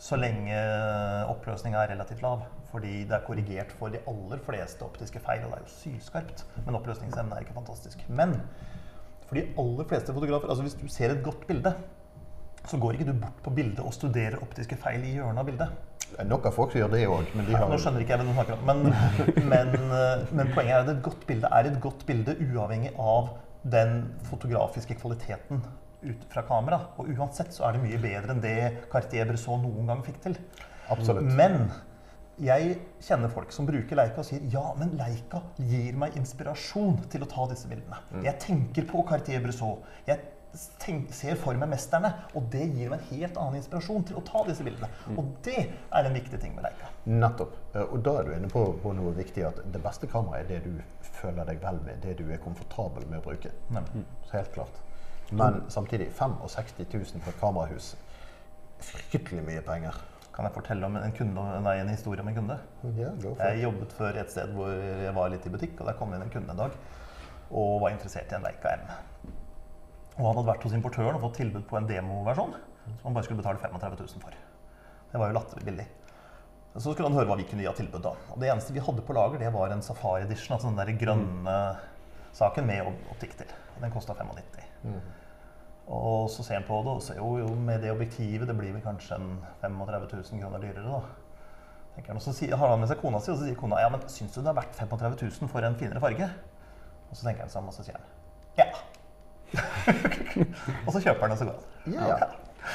Så 0.00 0.16
lenge 0.20 0.56
oppløsninga 1.28 1.84
er 1.84 1.92
relativt 1.94 2.24
lav. 2.24 2.44
Fordi 2.72 3.02
det 3.08 3.16
er 3.16 3.24
korrigert 3.26 3.72
for 3.76 3.92
de 3.92 4.00
aller 4.08 4.40
fleste 4.44 4.84
optiske 4.84 5.20
feil. 5.24 5.44
Og 5.44 5.52
det 5.52 5.60
er 5.60 5.66
jo 5.66 5.74
sylskarpt. 5.76 6.44
Men 6.66 6.80
oppløsningsevnen 6.80 7.36
er 7.36 7.44
ikke 7.44 7.56
fantastisk. 7.56 8.04
Men 8.08 8.38
for 9.32 9.40
de 9.40 9.46
aller 9.62 9.88
fleste 9.88 10.12
fotografer 10.12 10.52
Altså 10.52 10.66
hvis 10.66 10.76
du 10.76 10.88
ser 10.92 11.14
et 11.14 11.22
godt 11.24 11.46
bilde, 11.48 11.72
så 12.68 12.78
går 12.78 12.98
ikke 12.98 13.08
du 13.08 13.16
bort 13.18 13.40
på 13.42 13.50
bildet 13.56 13.80
og 13.82 13.94
studerer 13.96 14.42
optiske 14.44 14.76
feil 14.78 15.02
i 15.08 15.16
hjørnet 15.16 15.42
av 15.42 15.48
bildet. 15.48 15.78
Det 16.12 16.18
er 16.20 16.28
nok 16.28 16.46
av 16.46 16.52
folk 16.54 16.74
som 16.74 16.82
gjør 16.82 16.90
det 16.92 17.06
òg, 17.08 17.30
de 17.32 17.54
har 17.56 17.70
nå 17.70 17.78
skjønner 17.80 18.04
ikke 18.04 18.12
jeg 18.12 18.20
hva 18.20 18.26
du 18.28 18.34
snakker 18.36 18.58
om. 18.58 18.66
Men, 18.68 18.82
men, 19.52 19.94
eh, 19.96 20.24
men 20.36 20.50
poenget 20.52 20.74
er 20.74 20.82
at 20.84 20.90
et 20.92 21.00
godt 21.06 21.24
bilde 21.28 21.48
er 21.48 21.70
et 21.70 21.78
godt 21.80 22.04
bilde 22.08 22.34
uavhengig 22.50 22.92
av 23.00 23.32
den 23.72 24.02
fotografiske 24.28 24.98
kvaliteten 25.00 25.62
ut 26.02 26.26
fra 26.34 26.44
kamera. 26.46 26.82
Og 27.00 27.08
uansett 27.16 27.54
så 27.56 27.64
er 27.66 27.78
det 27.78 27.86
mye 27.86 28.02
bedre 28.02 28.36
enn 28.36 28.44
det 28.44 28.58
Cartier-Bresson 28.92 29.64
noen 29.64 29.88
gang 29.88 30.04
fikk 30.04 30.20
til. 30.26 30.36
Absolutt. 30.92 31.32
Men 31.32 31.70
jeg 32.42 32.76
kjenner 33.02 33.30
folk 33.30 33.52
som 33.54 33.66
bruker 33.68 33.98
Leica 33.98 34.22
og 34.22 34.26
sier 34.26 34.44
ja, 34.50 34.64
men 34.78 34.96
Leica 34.98 35.42
gir 35.62 35.96
meg 36.00 36.16
inspirasjon 36.18 36.98
til 37.12 37.22
å 37.24 37.30
ta 37.30 37.46
disse 37.50 37.70
bildene. 37.70 38.00
Jeg 38.26 38.38
tenker 38.42 38.86
på 38.90 39.04
Cartier-Bresson. 39.08 39.78
Jeg 40.08 40.20
tenk, 40.82 41.12
ser 41.16 41.38
for 41.40 41.56
meg 41.56 41.70
mesterne, 41.72 42.10
og 42.36 42.48
det 42.52 42.66
gir 42.74 42.90
meg 42.92 42.98
en 43.00 43.06
helt 43.12 43.38
annen 43.40 43.60
inspirasjon 43.60 44.04
til 44.10 44.18
å 44.18 44.24
ta 44.26 44.42
disse 44.48 44.66
bildene. 44.66 44.90
Og 45.16 45.30
det 45.46 45.58
er 45.70 46.08
en 46.08 46.18
viktig 46.18 46.40
ting 46.42 46.54
med 46.56 46.66
Leica. 46.66 46.90
Nettopp. 47.08 47.54
Eh, 47.72 47.86
Og 47.86 48.02
da 48.04 48.18
er 48.18 48.28
du 48.28 48.34
inne 48.36 48.50
på, 48.52 48.64
på 48.82 48.94
noe 48.98 49.14
viktig 49.16 49.46
at 49.48 49.62
det 49.72 49.82
beste 49.82 50.10
kameraet 50.10 50.50
er 50.50 50.64
det 50.66 50.72
du 50.72 51.08
føler 51.22 51.48
deg 51.48 51.62
vel 51.62 51.80
med, 51.86 52.02
det 52.04 52.18
du 52.20 52.26
er 52.30 52.42
komfortabel 52.42 53.06
med 53.08 53.22
å 53.22 53.26
bruke. 53.30 53.54
Mm. 53.72 54.04
Så 54.28 54.36
helt 54.36 54.52
klart. 54.54 54.82
Men 55.32 55.62
samtidig 55.72 56.10
65 56.12 56.90
000 56.92 57.22
for 57.22 57.32
et 57.32 57.40
kamerahus. 57.40 57.94
Fryktelig 58.82 59.44
mye 59.46 59.62
penger. 59.64 59.96
Kan 60.32 60.46
jeg 60.48 60.54
fortelle 60.54 60.88
om 60.88 60.96
en, 60.96 61.12
kunde, 61.12 61.42
nei, 61.64 61.74
en 61.82 61.90
historie 61.92 62.22
om 62.24 62.28
en 62.30 62.36
kunde? 62.38 62.56
Yeah, 62.88 63.16
Jeg 63.52 63.64
jobbet 63.66 63.92
før 63.98 64.18
et 64.22 64.32
sted 64.32 64.54
hvor 64.56 64.72
jeg 64.72 65.14
var 65.16 65.32
litt 65.32 65.46
i 65.46 65.52
butikk, 65.52 65.74
og 65.80 65.90
der 65.90 65.98
kom 65.98 66.12
det 66.12 66.20
inn 66.20 66.26
en 66.28 66.32
kunde 66.32 66.54
en 66.54 66.62
dag 66.64 66.76
og 67.52 67.82
var 67.82 67.92
interessert 67.92 68.30
i 68.32 68.36
en 68.38 68.46
Leica 68.46 68.70
M. 68.78 68.86
Og 70.16 70.24
han 70.24 70.38
hadde 70.38 70.48
vært 70.48 70.64
hos 70.64 70.76
importøren 70.76 71.18
og 71.18 71.24
fått 71.26 71.36
tilbud 71.42 71.66
på 71.68 71.76
en 71.76 71.88
demoversjon 71.88 72.54
som 72.56 73.04
han 73.04 73.16
bare 73.16 73.26
skulle 73.26 73.42
betale 73.42 73.60
35 73.60 73.98
000 74.00 74.22
for. 74.24 74.38
Det 75.12 75.20
var 75.20 75.28
jo 75.28 75.36
latterlig 75.36 75.66
billig. 75.68 75.86
Så 76.72 76.94
skulle 76.94 77.10
han 77.10 77.16
høre 77.18 77.28
hva 77.28 77.36
vi 77.36 77.44
kunne 77.48 77.62
gi 77.64 77.68
av 77.68 77.76
tilbud. 77.76 78.00
da. 78.02 78.14
Og 78.32 78.40
Det 78.40 78.48
eneste 78.48 78.72
vi 78.72 78.80
hadde 78.80 79.04
på 79.04 79.12
lager, 79.16 79.38
det 79.42 79.52
var 79.52 79.74
en 79.74 79.84
Safari 79.84 80.24
Edition, 80.24 80.54
altså 80.56 80.70
den 80.72 80.80
der 80.80 80.94
grønne 80.96 81.56
saken 82.32 82.66
med 82.66 82.88
optikk 83.12 83.36
til. 83.36 83.52
Den 83.82 83.92
kosta 83.92 84.16
95. 84.16 84.64
Og 85.88 86.30
så 86.30 86.44
ser 86.46 86.60
han 86.60 86.66
på 86.68 86.78
det 86.86 86.92
og 86.94 87.02
ser 87.02 87.18
jo, 87.18 87.32
jo 87.40 87.48
med 87.58 87.82
det 87.82 87.90
objektivet 87.92 88.48
det 88.48 88.54
blir 88.56 88.72
vel 88.72 88.84
kanskje 88.84 89.18
en 89.18 89.34
35 89.64 90.06
000 90.12 90.42
kroner 90.42 90.62
dyrere. 90.62 90.86
da. 90.86 91.00
Tenker 91.96 92.12
han. 92.14 92.20
Og 92.20 92.24
så 92.24 92.32
sier, 92.36 92.56
har 92.56 92.72
han 92.72 92.80
med 92.80 92.88
seg 92.88 93.00
kona 93.02 93.20
si, 93.20 93.32
og 93.32 93.38
så 93.40 93.48
sier 93.48 93.58
kona 93.58 93.82
ja, 93.82 93.90
men 93.92 94.04
syns 94.08 94.32
du 94.32 94.40
det 94.40 94.52
er 94.52 94.58
verdt 94.62 94.78
35 94.78 95.18
000 95.42 95.52
for 95.52 95.66
en 95.66 95.78
finere 95.80 96.00
farge? 96.00 96.30
Og 97.10 97.18
så 97.18 97.26
tenker 97.26 97.44
han 97.44 97.52
seg 97.52 97.60
om, 97.62 97.68
og 97.72 97.76
så 97.76 97.84
sier 97.84 97.98
han 97.98 98.10
ja. 98.56 98.68
og 100.86 100.92
så 100.92 101.00
kjøper 101.00 101.26
han, 101.26 101.34
og 101.34 101.38
så 101.40 101.48
går 101.48 101.56
han. 101.56 101.94
Ja, 101.94 102.08
ja. 102.08 102.28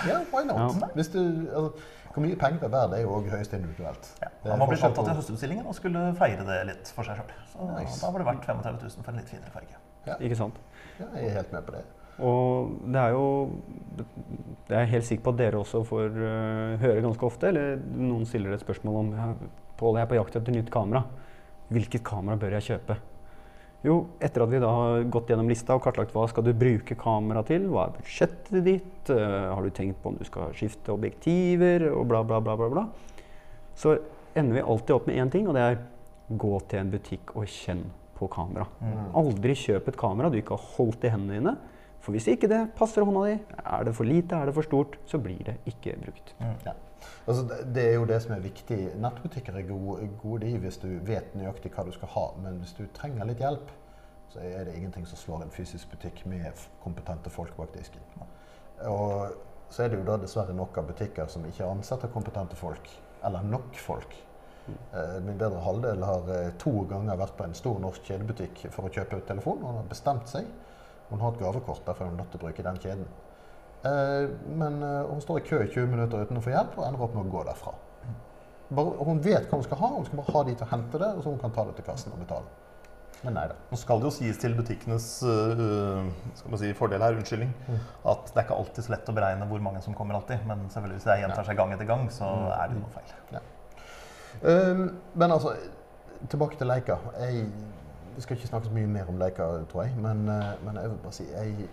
ja, 0.09 0.17
why 0.33 0.43
not? 0.45 0.77
Ja. 0.81 0.89
Hvis 0.97 1.09
du, 1.13 1.19
altså, 1.53 1.71
hvor 2.13 2.25
mye 2.25 2.37
penger 2.41 2.63
det 2.63 2.67
er 2.67 2.73
verdt, 2.73 2.95
er 2.97 3.03
jo 3.03 3.11
òg 3.13 3.27
høyst 3.29 3.53
individuelt. 3.53 4.07
Ja. 4.23 4.29
Han 4.49 4.61
var 4.61 4.71
blitt 4.71 4.85
opptatt 4.87 5.11
i 5.11 5.17
høstutstillingen 5.19 5.67
og 5.69 5.77
skulle 5.77 6.01
feire 6.17 6.45
det 6.47 6.57
litt 6.71 6.89
for 6.95 7.05
seg 7.05 7.19
sjøl. 7.19 7.35
Så 7.51 7.67
Nice. 7.75 7.99
da 8.01 8.09
var 8.13 8.23
det 8.23 8.29
verdt 8.31 8.47
35 8.49 8.79
000 8.83 9.05
for 9.05 9.13
en 9.13 9.21
litt 9.21 9.29
finere 9.33 9.53
farge. 9.53 9.81
Ikke 10.25 10.39
sant? 10.39 10.57
Ja, 10.97 11.11
jeg 11.13 11.29
er 11.29 11.37
helt 11.41 11.53
med 11.53 11.67
på 11.67 11.75
det. 11.77 11.83
Og 12.25 12.77
det 12.89 13.01
er 13.01 13.13
jo 13.13 13.25
Det 14.67 14.73
er 14.75 14.83
jeg 14.83 14.93
helt 14.95 15.05
sikker 15.05 15.23
på 15.23 15.33
at 15.35 15.39
dere 15.39 15.59
også 15.61 15.83
får 15.87 16.15
uh, 16.17 16.79
høre 16.81 17.03
ganske 17.05 17.27
ofte. 17.27 17.51
Eller 17.51 17.77
noen 17.79 18.25
stiller 18.27 18.55
et 18.55 18.63
spørsmål 18.63 18.97
om 19.03 19.13
Pål, 19.77 19.99
jeg 19.99 20.07
er 20.07 20.09
på 20.09 20.17
jakt 20.17 20.35
etter 20.39 20.55
nytt 20.55 20.71
kamera. 20.73 21.03
Hvilket 21.69 22.03
kamera 22.05 22.39
bør 22.41 22.55
jeg 22.57 22.65
kjøpe? 22.71 22.95
Jo, 23.85 23.97
etter 24.23 24.41
at 24.41 24.49
vi 24.49 24.61
da 24.63 24.71
har 24.73 25.03
gått 25.13 25.29
gjennom 25.29 25.51
lista 25.51 25.75
og 25.77 25.83
kartlagt 25.85 26.15
hva 26.15 26.23
skal 26.31 26.47
du 26.47 26.49
bruke 26.57 26.97
kamera 26.97 27.43
til, 27.45 27.67
hva 27.69 27.85
er 27.85 27.93
budsjettet 27.99 28.65
ditt, 28.65 29.11
uh, 29.13 29.53
har 29.53 29.61
du 29.61 29.69
tenkt 29.69 30.01
på 30.01 30.11
om 30.11 30.17
du 30.17 30.25
skal 30.25 30.49
skifte 30.57 30.95
objektiver 30.95 31.85
og 31.91 32.07
bla, 32.09 32.23
bla, 32.25 32.41
bla, 32.41 32.57
bla, 32.57 32.71
bla, 32.73 32.87
så 33.77 33.93
ender 34.33 34.57
vi 34.57 34.65
alltid 34.65 34.95
opp 34.97 35.07
med 35.07 35.21
én 35.21 35.31
ting, 35.31 35.45
og 35.45 35.55
det 35.55 35.63
er 35.63 35.79
gå 36.41 36.57
til 36.67 36.81
en 36.81 36.91
butikk 36.91 37.35
og 37.37 37.47
kjenn 37.47 37.85
på 38.17 38.27
kamera. 38.33 38.65
Aldri 39.17 39.53
kjøp 39.55 39.91
et 39.91 39.99
kamera 39.99 40.31
du 40.33 40.39
ikke 40.39 40.57
har 40.57 40.71
holdt 40.75 41.05
i 41.05 41.11
hendene 41.13 41.37
dine. 41.37 41.53
For 41.99 42.11
hvis 42.15 42.27
ikke 42.31 42.47
det 42.47 42.59
passer 42.77 43.03
hånda 43.03 43.23
di, 43.27 43.37
er 43.65 43.83
det 43.87 43.95
for 43.97 44.07
lite, 44.07 44.35
er 44.37 44.45
det 44.45 44.53
for 44.55 44.63
stort, 44.67 44.97
så 45.05 45.19
blir 45.19 45.41
det 45.43 45.57
ikke 45.67 45.97
brukt. 46.05 46.33
Ja. 46.65 46.73
Altså, 47.27 47.43
det- 47.73 47.83
er 47.85 47.93
jo 47.93 48.05
det 48.05 48.21
som 48.23 48.31
er 48.35 48.39
viktig. 48.39 48.77
Nettbutikker 48.95 49.55
er 49.57 49.67
gode, 49.67 50.07
gode 50.21 50.45
de 50.45 50.57
hvis 50.57 50.77
du 50.77 50.87
vet 51.03 51.35
nøyaktig 51.35 51.71
hva 51.71 51.83
du 51.85 51.91
skal 51.91 52.07
ha. 52.07 52.31
Men 52.41 52.59
hvis 52.59 52.73
du 52.77 52.85
trenger 52.93 53.25
litt 53.25 53.39
hjelp, 53.39 53.69
så 54.29 54.39
er 54.39 54.65
det 54.65 54.75
ingenting 54.75 55.05
som 55.07 55.17
slår 55.17 55.43
en 55.43 55.49
fysisk 55.49 55.89
butikk 55.91 56.25
med 56.25 56.51
kompetente 56.83 57.29
folk 57.29 57.55
bak 57.57 57.73
disken. 57.73 57.99
Og 58.85 59.31
så 59.69 59.83
er 59.83 59.89
det 59.89 59.99
jo 59.99 60.05
da 60.05 60.17
dessverre 60.17 60.53
nok 60.55 60.77
av 60.77 60.87
butikker 60.87 61.27
som 61.27 61.43
ikke 61.45 61.65
ansetter 61.67 62.07
kompetente 62.07 62.55
folk. 62.55 62.89
Eller 63.23 63.41
nok 63.43 63.75
folk. 63.75 64.15
Eh, 64.93 65.19
Min 65.23 65.37
bedre 65.37 65.59
halvdel 65.63 66.03
har 66.03 66.29
eh, 66.29 66.51
to 66.59 66.83
ganger 66.89 67.17
vært 67.17 67.37
på 67.37 67.43
en 67.47 67.53
stor 67.53 67.79
norsk 67.79 68.03
kjedebutikk 68.03 68.65
for 68.71 68.87
å 68.87 68.91
kjøpe 68.91 69.21
telefon. 69.27 69.63
og 69.63 69.75
har 69.75 69.83
bestemt 69.89 70.27
seg. 70.27 70.45
Hun 71.09 71.23
har 71.23 71.33
et 71.33 71.41
gavekort, 71.41 71.83
derfor 71.87 72.05
er 72.05 72.11
hun 72.11 72.21
nødt 72.21 72.31
til 72.33 72.41
å 72.41 72.45
bruke 72.45 72.65
den 72.65 72.79
kjeden. 72.83 73.09
Eh, 73.87 74.29
Men 74.59 74.79
eh, 74.83 75.01
hun 75.09 75.21
står 75.23 75.41
i 75.41 75.47
kø 75.47 75.61
i 75.63 75.69
20 75.71 75.91
minutter 75.93 76.23
uten 76.23 76.39
å 76.39 76.43
få 76.43 76.53
hjelp, 76.53 76.77
og 76.77 76.87
ender 76.87 77.03
opp 77.07 77.15
med 77.15 77.27
å 77.27 77.35
gå 77.37 77.43
derfra. 77.47 77.73
Bare, 78.67 78.95
hun 79.07 79.21
vet 79.23 79.47
hva 79.47 79.59
hun 79.61 79.63
skal 79.63 79.79
ha, 79.79 79.91
hun 79.95 80.07
skal 80.07 80.19
bare 80.19 80.33
ha 80.35 80.45
de 80.47 80.55
til 80.55 80.67
å 80.67 80.71
hente 80.73 80.99
det, 81.03 81.11
og 81.15 81.23
så 81.23 81.31
hun 81.31 81.43
kan 81.43 81.53
ta 81.55 81.63
det 81.69 81.77
til 81.77 81.87
kassen 81.87 82.15
og 82.15 82.23
betale. 82.25 82.49
Men 83.23 83.33
nei 83.33 83.45
da. 83.49 83.55
Nå 83.71 83.77
skal 83.81 84.01
det 84.01 84.05
jo 84.05 84.13
sies 84.13 84.37
til 84.37 84.53
butikkenes 84.53 85.05
uh, 85.25 86.03
skal 86.37 86.51
man 86.53 86.59
si, 86.61 86.67
fordel 86.77 87.01
her, 87.01 87.15
unnskyldning, 87.17 87.53
at 88.11 88.27
det 88.29 88.37
er 88.37 88.45
ikke 88.45 88.57
alltid 88.59 88.85
så 88.85 88.93
lett 88.93 89.09
å 89.09 89.15
beregne 89.17 89.47
hvor 89.49 89.63
mange 89.65 89.81
som 89.81 89.95
kommer 89.97 90.19
alltid. 90.19 90.43
Men 90.45 90.67
selvfølgelig 90.69 90.99
hvis 90.99 91.07
det 91.09 91.15
gjentar 91.23 91.47
seg 91.47 91.57
gang 91.57 91.73
etter 91.73 91.89
gang, 91.89 92.03
så 92.13 92.27
er 92.53 92.69
det 92.69 92.77
jo 92.77 92.83
noe 92.83 92.93
feil. 92.93 93.15
Um, 94.43 94.83
men 95.17 95.33
altså, 95.33 95.55
tilbake 96.29 96.59
til 96.59 96.69
Leika. 96.69 96.99
Jeg, 97.23 97.47
vi 98.17 98.21
skal 98.21 98.37
ikke 98.37 98.47
snakke 98.49 98.67
så 98.67 98.73
mye 98.73 98.89
mer 98.89 99.09
om 99.11 99.19
Leica, 99.21 99.45
tror 99.69 99.83
jeg. 99.83 99.93
Men, 100.01 100.25
eh, 100.29 100.65
men 100.65 100.75
jeg 100.75 100.89
vil 100.89 100.97
bare 101.03 101.13
si 101.13 101.25
jeg 101.29 101.67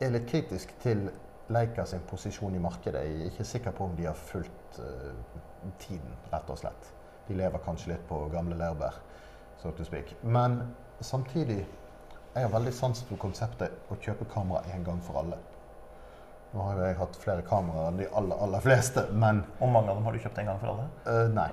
er 0.00 0.12
litt 0.12 0.28
kritisk 0.28 0.74
til 0.82 1.08
Leica 1.48 1.86
sin 1.88 2.04
posisjon 2.10 2.54
i 2.54 2.60
markedet. 2.60 3.00
Jeg 3.06 3.20
er 3.20 3.30
ikke 3.32 3.44
sikker 3.44 3.72
på 3.72 3.86
om 3.88 3.96
de 3.96 4.04
har 4.04 4.14
fulgt 4.14 4.78
uh, 4.78 5.14
tiden, 5.80 6.12
rett 6.32 6.50
og 6.52 6.58
slett. 6.60 6.90
De 7.28 7.36
lever 7.36 7.64
kanskje 7.64 7.94
litt 7.94 8.04
på 8.10 8.18
gamle 8.32 8.58
laurbær, 8.60 9.00
so 9.62 9.72
to 9.72 9.84
speak. 9.88 10.12
Men 10.22 10.60
samtidig 11.00 11.62
jeg 12.34 12.44
har 12.44 12.52
veldig 12.52 12.74
sans 12.76 13.00
for 13.08 13.16
konseptet 13.16 13.88
å 13.88 13.96
kjøpe 14.04 14.28
kamera 14.34 14.60
en 14.74 14.84
gang 14.84 15.00
for 15.02 15.22
alle. 15.22 15.40
Nå 16.54 16.64
har 16.64 16.78
jo 16.78 16.86
jeg 16.86 16.96
hatt 16.96 17.16
flere 17.20 17.44
kameraer 17.44 17.90
enn 17.90 17.98
de 18.00 18.06
aller, 18.16 18.38
aller 18.46 18.62
fleste, 18.64 19.04
men 19.12 19.42
Og 19.60 19.68
mange 19.68 19.92
av 19.92 19.98
dem 19.98 20.08
har 20.08 20.16
du 20.16 20.22
kjøpt 20.22 20.40
en 20.40 20.48
gang 20.48 20.62
for 20.62 20.72
alle? 20.72 20.86
Uh, 21.04 21.26
nei. 21.34 21.48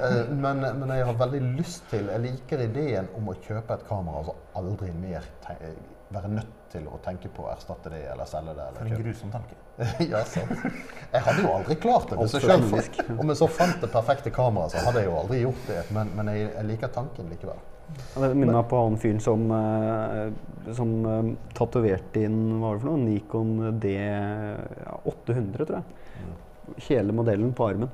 uh, 0.00 0.32
men, 0.44 0.64
men 0.80 0.94
jeg 0.96 1.04
har 1.10 1.20
veldig 1.20 1.42
lyst 1.58 1.84
til 1.92 2.08
Jeg 2.08 2.24
liker 2.24 2.64
ideen 2.64 3.12
om 3.18 3.28
å 3.28 3.36
kjøpe 3.44 3.76
et 3.76 3.86
kamera 3.90 4.22
og 4.22 4.32
altså 4.32 4.62
aldri 4.62 4.92
mer 4.96 5.28
være 6.08 6.28
nødt 6.32 6.52
til 6.72 6.86
å 6.88 6.98
tenke 7.04 7.30
på 7.32 7.44
å 7.44 7.50
erstatte 7.52 7.90
det 7.92 8.00
eller 8.12 8.28
selge 8.28 8.54
det. 8.56 8.66
For 8.76 8.84
en 8.84 8.92
kjøpe. 8.92 9.06
grusom 9.06 9.32
tanke. 9.32 9.58
ja, 10.12 10.22
sant. 10.28 10.52
Jeg 11.12 11.24
hadde 11.26 11.44
jo 11.44 11.50
aldri 11.54 11.76
klart 11.80 12.12
det. 12.12 12.18
Hvis 12.22 12.36
jeg 12.38 12.46
selv, 12.48 13.18
om 13.18 13.32
jeg 13.32 13.40
så 13.40 13.48
fant 13.58 13.82
det 13.84 13.90
perfekte 13.92 14.32
kameraet, 14.34 14.74
så 14.74 14.84
hadde 14.86 15.04
jeg 15.04 15.10
jo 15.10 15.18
aldri 15.22 15.42
gjort 15.42 15.66
det. 15.68 15.82
Men, 15.96 16.12
men 16.16 16.32
jeg, 16.32 16.48
jeg 16.54 16.70
liker 16.72 16.94
tanken 16.94 17.28
likevel. 17.32 17.60
Ja, 18.14 18.20
Det 18.28 18.34
minner 18.36 18.54
meg 18.58 18.68
på 18.70 18.80
han 18.84 18.96
fyren 19.00 19.20
som, 19.22 19.44
eh, 19.54 20.72
som 20.76 20.94
eh, 21.06 21.30
tatoverte 21.56 22.22
inn 22.26 22.38
hva 22.60 22.68
var 22.72 22.78
det 22.78 22.82
for 22.82 22.90
noe? 22.90 23.04
Nikon 23.04 23.52
D800, 23.82 25.66
tror 25.66 25.78
jeg. 25.78 25.84
Hele 26.88 27.12
modellen 27.16 27.52
på 27.56 27.68
armen. 27.70 27.88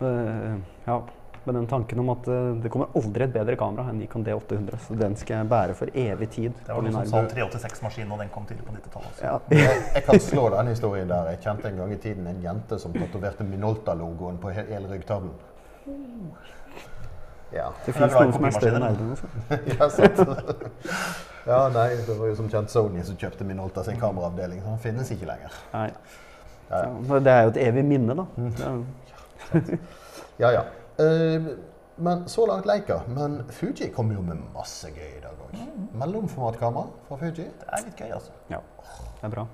Eh, 0.00 0.54
ja, 0.86 0.96
med 1.44 1.54
den 1.58 1.66
tanken 1.66 1.98
om 1.98 2.10
at 2.14 2.22
det 2.62 2.70
kommer 2.70 2.92
aldri 2.94 3.24
et 3.26 3.32
bedre 3.34 3.56
kamera 3.58 3.88
enn 3.90 3.98
Nikon 3.98 4.22
D800. 4.24 4.76
Så 4.86 4.94
den 4.98 5.16
skal 5.18 5.40
jeg 5.40 5.48
bære 5.50 5.74
for 5.74 5.90
evig 5.98 6.28
tid. 6.36 6.52
Det 6.66 6.70
var 6.76 6.84
noen 6.86 6.94
som 7.00 7.08
sa 7.10 7.22
386-maskin, 7.34 8.12
og 8.14 8.20
den 8.22 8.30
kom 8.30 8.46
tidlig 8.46 8.62
på 8.68 8.76
90-tallet. 8.76 9.08
også. 9.10 9.24
Ja. 9.26 9.40
Jeg, 9.96 10.04
kan 10.06 10.20
slå 10.22 10.44
den 10.54 10.70
historien 10.70 11.10
der. 11.10 11.32
Jeg 11.34 11.42
kjente 11.42 11.68
en 11.72 11.80
gang 11.82 11.92
i 11.96 11.98
tiden 12.04 12.26
en 12.30 12.38
jente 12.44 12.78
som 12.78 12.94
tatoverte 12.94 13.44
Minolta-logoen 13.48 14.38
på 14.42 14.54
he- 14.54 14.68
hele 14.70 14.86
ryggtavlen. 14.94 15.34
Ja. 17.52 17.68
Det 17.86 17.94
fins 17.94 18.14
noen 18.16 18.32
som 18.32 18.46
er 18.48 18.54
større 18.56 18.80
enn. 18.80 19.00
Altså. 19.12 19.30
ja, 19.74 19.88
sant. 19.92 20.20
ja, 21.50 21.58
nei, 21.74 21.88
det 22.06 22.16
var 22.18 22.30
jo 22.30 22.36
som 22.38 22.50
kjent 22.52 22.72
Sony 22.72 23.04
som 23.06 23.18
kjøpte 23.20 23.46
Minolta 23.48 23.84
sin 23.86 24.00
kameraavdeling. 24.00 24.62
Så 24.62 24.72
den 24.72 24.84
finnes 24.86 25.12
ikke 25.14 25.28
lenger. 25.28 25.58
Nei. 25.74 25.88
Ja, 26.70 26.84
Ja, 26.86 27.18
det 27.20 27.32
er 27.32 27.42
jo 27.44 27.52
et 27.52 27.60
evig 27.66 27.84
minne, 27.84 28.16
da. 28.16 28.24
Er 28.64 28.78
ja. 30.42 30.52
ja. 30.54 30.62
Uh, 30.96 31.50
men 32.02 32.22
så 32.28 32.46
langt 32.48 32.66
leker. 32.66 33.04
Men 33.12 33.42
Fuji 33.52 33.90
kommer 33.92 34.16
jo 34.16 34.22
med 34.24 34.40
masse 34.54 34.88
gøy 34.94 35.18
i 35.18 35.20
dag 35.20 35.36
òg. 35.36 35.58
Mellomformatkamera 36.00 36.88
fra 37.08 37.20
Fuji. 37.20 37.50
Det 37.50 37.68
er 37.68 37.84
litt 37.84 38.00
gøy, 38.00 38.14
altså. 38.16 38.32
ja, 38.50 38.62
det 39.20 39.28
er 39.28 39.36
bra. 39.36 39.46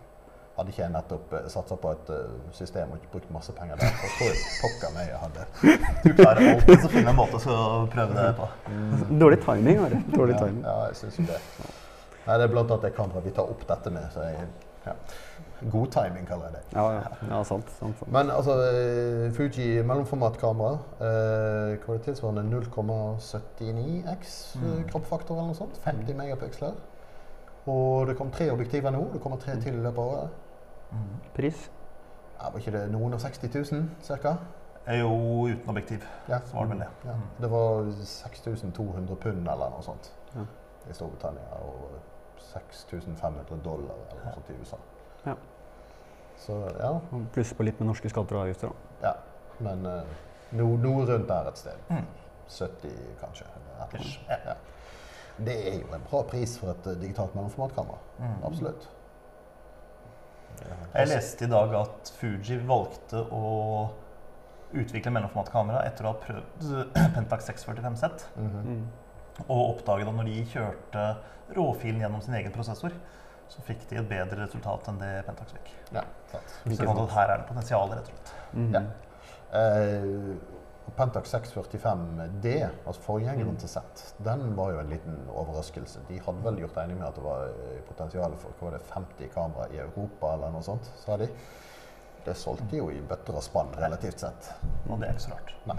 Hadde 0.59 0.73
ikke 0.75 0.83
jeg 0.83 0.91
nettopp 0.91 1.35
uh, 1.37 1.45
satsa 1.53 1.77
på 1.79 1.93
et 1.95 2.09
eh, 2.11 2.31
system 2.57 2.91
og 2.91 2.99
ikke 2.99 3.13
brukt 3.13 3.29
masse 3.31 3.53
penger 3.55 3.79
der, 3.79 3.93
så 3.95 4.09
tror 4.17 4.33
jeg 4.33 4.41
pokker 4.59 4.95
meg 4.97 5.13
jeg 5.13 5.21
hadde. 5.23 5.45
Du 6.03 6.09
klarer 6.19 6.49
alltid 6.53 6.87
å 6.89 6.91
finne 6.93 7.13
en 7.13 7.19
måte 7.19 7.39
å 7.47 7.67
prøve 7.93 8.17
det 8.17 8.33
på. 8.41 8.49
Dårlig 9.21 9.39
timing, 9.45 9.79
var 9.85 9.95
det. 9.95 10.01
Dårlig 10.17 10.35
Ja, 10.35 10.41
timing. 10.43 10.65
ja, 10.67 10.79
jeg 10.91 10.99
syns 11.03 11.21
jo 11.21 11.29
det. 11.31 11.39
Nei, 12.27 12.37
det 12.37 12.45
er 12.45 12.51
blant 12.53 12.75
annet 12.75 12.89
det 12.89 12.97
kameraet 12.99 13.25
vi 13.31 13.35
tar 13.39 13.55
opp 13.55 13.63
dette 13.71 13.93
med. 13.95 14.11
Så 14.13 14.27
jeg, 14.27 14.49
ja. 14.89 14.97
God 15.73 15.89
timing, 15.95 16.27
kaller 16.29 16.51
jeg 16.51 16.59
det. 16.59 16.65
Ja, 16.77 16.85
ja, 16.93 17.15
ja 17.31 17.39
sant. 17.47 17.71
sant, 17.79 17.97
sant. 17.99 18.11
Men 18.15 18.31
altså, 18.31 18.59
eh, 18.69 19.31
Fuji 19.35 19.83
mellomformatkamera. 19.87 20.75
Eh, 20.99 21.79
hva 21.83 21.95
er 21.95 21.99
det 21.99 22.05
tilsvarende 22.11 22.45
0,79x 22.51 24.37
mm. 24.59 24.85
kroppfaktor 24.93 25.39
eller 25.39 25.51
noe 25.51 25.59
sånt. 25.59 25.81
50 25.87 26.19
megapiksler. 26.19 26.77
Og 27.69 28.07
det 28.09 28.17
kom 28.21 28.31
tre 28.35 28.51
objektiver 28.53 28.95
nå. 28.95 29.03
Det 29.13 29.23
kommer 29.25 29.41
tre 29.43 29.57
til 29.63 29.75
i 29.75 29.83
løpet 29.83 29.99
av 30.05 30.13
året. 30.13 30.45
Pris? 31.35 31.71
Ja, 32.39 32.51
var 32.51 32.59
ikke 32.59 32.73
det 32.73 32.85
noen 32.93 33.15
og 33.15 33.21
60 33.21 33.55
000 33.73 33.89
ca.? 34.23 34.37
Jo, 34.89 35.11
uten 35.51 35.69
objektiv. 35.69 36.05
Ja. 36.29 36.39
Så 36.47 36.55
var 36.57 36.65
det 36.65 36.71
vel 36.71 36.79
det. 36.85 36.89
Ja. 37.05 37.15
Det 37.43 37.51
var 37.51 37.91
6200 38.05 39.17
pund 39.21 39.49
eller 39.49 39.71
noe 39.75 39.83
sånt 39.85 40.13
Ja. 40.35 40.45
i 40.91 40.95
Storbritannia. 40.97 41.59
Og 41.61 41.99
6500 42.53 43.59
dollar 43.65 43.95
eller 44.11 44.25
noe 44.25 44.35
sånt 44.39 44.51
i 44.51 44.57
USA. 44.61 44.79
Ja. 45.27 45.35
Så 46.39 46.57
ja. 46.79 46.93
Pluss 47.35 47.53
på 47.59 47.67
litt 47.67 47.81
med 47.81 47.91
norske 47.91 48.09
skatter 48.09 48.37
og 48.39 48.47
avgifter. 48.47 48.69
da. 49.03 49.09
ja. 49.09 49.15
Men 49.61 49.87
eh, 49.87 50.03
no, 50.53 50.69
rundt 51.05 51.29
der 51.29 51.49
et 51.51 51.59
sted. 51.59 51.79
Mm. 51.91 52.07
70 52.49 52.93
kanskje. 53.21 53.45
eller. 53.45 54.19
Ja. 54.47 54.55
Det 55.39 55.55
er 55.73 55.75
jo 55.83 55.95
en 55.95 56.03
bra 56.11 56.23
pris 56.23 56.57
for 56.59 56.71
et 56.71 56.87
eh, 56.87 56.97
digitalt 57.01 57.35
mellomformatkamera. 57.35 57.99
Mm. 58.19 58.45
Absolutt. 58.47 58.89
Jeg 60.65 61.11
leste 61.11 61.47
i 61.47 61.51
dag 61.51 61.75
at 61.79 62.13
Fuji 62.19 62.59
valgte 62.69 63.23
å 63.35 63.45
utvikle 64.77 65.13
mellomformatkamera 65.15 65.85
etter 65.89 66.07
å 66.07 66.13
ha 66.13 66.21
prøvd 66.23 66.67
Pentax 67.17 67.49
645Z. 67.51 68.27
Mm. 68.37 68.83
Og 69.47 69.63
oppdaget 69.63 70.11
at 70.11 70.19
når 70.19 70.29
de 70.29 70.43
kjørte 70.53 71.07
råfilen 71.57 72.03
gjennom 72.05 72.25
sin 72.25 72.37
egen 72.41 72.55
prosessor, 72.55 72.95
så 73.49 73.65
fikk 73.65 73.87
de 73.89 73.97
et 74.01 74.09
bedre 74.09 74.43
resultat 74.43 74.91
enn 74.91 75.01
det 75.01 75.13
Pentax 75.29 75.55
fikk. 75.57 75.73
Ja, 75.95 76.05
sant. 76.33 76.57
Så 76.67 76.89
her 77.15 77.33
er 77.33 77.41
det 77.41 77.49
potensial, 77.49 77.95
rett 77.95 78.11
og 78.11 78.17
slett. 78.17 78.35
Mm. 78.53 78.73
Ja. 78.77 78.83
Eh, 80.89 80.95
Pentax 80.97 81.35
645D, 81.35 82.69
altså 82.87 83.03
forgjengeren 83.03 83.55
Mm. 83.55 83.57
til 83.57 83.69
Z, 83.69 84.15
den 84.25 84.57
var 84.57 84.73
jo 84.73 84.79
en 84.81 84.91
liten 84.91 85.19
overraskelse. 85.29 86.01
De 86.09 86.19
hadde 86.19 86.45
vel 86.45 86.57
gjort 86.57 86.77
regning 86.77 86.99
med 86.99 87.09
at 87.09 87.15
det 87.15 87.25
var 87.25 87.45
eh, 87.45 87.81
potensial 87.89 88.33
for 88.59 88.71
det, 88.71 88.81
50 88.95 89.29
kamera 89.35 89.69
i 89.73 89.79
Europa 89.79 90.35
eller 90.35 90.51
noe 90.51 90.63
sånt, 90.63 90.91
sa 90.97 91.17
de. 91.17 91.29
Det 92.25 92.37
solgte 92.37 92.77
jo 92.77 92.91
i 92.91 93.01
bøtter 93.01 93.37
og 93.37 93.43
spann 93.43 93.69
relativt 93.79 94.21
sett. 94.21 94.51
Og 94.89 94.99
det 94.99 95.09
er 95.09 95.13
ikke 95.13 95.29
så 95.29 95.31
rart. 95.31 95.55
Nei. 95.67 95.79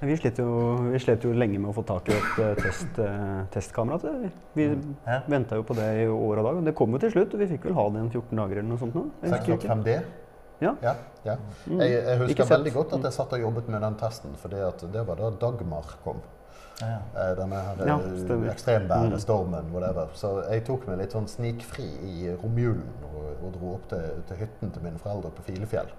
Vi 0.00 0.14
slet, 0.16 0.38
jo, 0.38 0.76
vi 0.92 0.98
slet 1.02 1.24
jo 1.26 1.32
lenge 1.34 1.58
med 1.58 1.72
å 1.72 1.74
få 1.74 1.82
tak 1.82 2.08
i 2.08 2.14
et 2.14 2.36
eh, 2.38 2.54
test, 2.54 2.98
eh, 3.02 3.40
testkamera. 3.50 3.98
til 3.98 4.22
det. 4.22 4.30
Vi 4.54 4.68
mm. 4.68 4.94
venta 5.26 5.56
jo 5.58 5.62
på 5.66 5.74
det 5.74 5.88
i 6.04 6.06
år 6.06 6.38
og 6.38 6.44
dag. 6.44 6.56
og 6.56 6.64
Det 6.64 6.74
kom 6.74 6.92
jo 6.94 6.98
til 7.02 7.10
slutt, 7.10 7.34
og 7.34 7.40
vi 7.40 7.48
fikk 7.50 7.66
vel 7.66 7.74
ha 7.74 7.88
det 7.90 8.04
i 8.04 8.08
14 8.12 8.36
dager 8.38 8.60
eller 8.60 8.68
noe 8.68 8.78
sånt. 8.78 8.94
nå. 8.94 9.10
Jeg 9.22 9.32
husker 9.32 9.52
ikke. 9.56 9.68
645D? 9.68 10.27
Ja. 10.60 10.74
ja, 10.82 10.94
ja. 11.24 11.36
Mm. 11.66 11.80
Jeg, 11.80 11.92
jeg 11.92 12.18
husker 12.24 12.48
veldig 12.50 12.72
godt 12.74 12.96
at 12.98 13.06
jeg 13.06 13.12
satt 13.14 13.32
og 13.36 13.40
jobbet 13.40 13.68
med 13.70 13.82
den 13.82 13.94
testen, 14.00 14.34
for 14.40 14.48
det 14.50 15.06
var 15.06 15.20
da 15.20 15.30
Dagmar 15.30 15.92
kom. 16.04 16.20
Ja, 16.80 16.86
ja. 16.86 16.98
Eh, 17.14 17.36
Denne 17.38 17.60
her 17.62 17.86
Ja, 17.86 17.96
eh, 17.98 18.50
ekstremværet, 18.52 19.12
Mm. 19.12 19.18
stormen, 19.18 19.70
whatever. 19.74 20.08
Så 20.14 20.44
jeg 20.50 20.64
tok 20.66 20.86
meg 20.86 20.98
litt 20.98 21.12
sånn 21.14 21.26
snikfri 21.28 21.86
i 22.06 22.34
romjulen 22.42 22.86
og, 23.12 23.24
og 23.44 23.52
dro 23.56 23.72
opp 23.74 23.88
til, 23.88 24.22
til 24.28 24.36
hytten 24.36 24.70
til 24.74 24.82
mine 24.82 24.98
foreldre 24.98 25.30
på 25.30 25.42
Filefjell. 25.42 25.90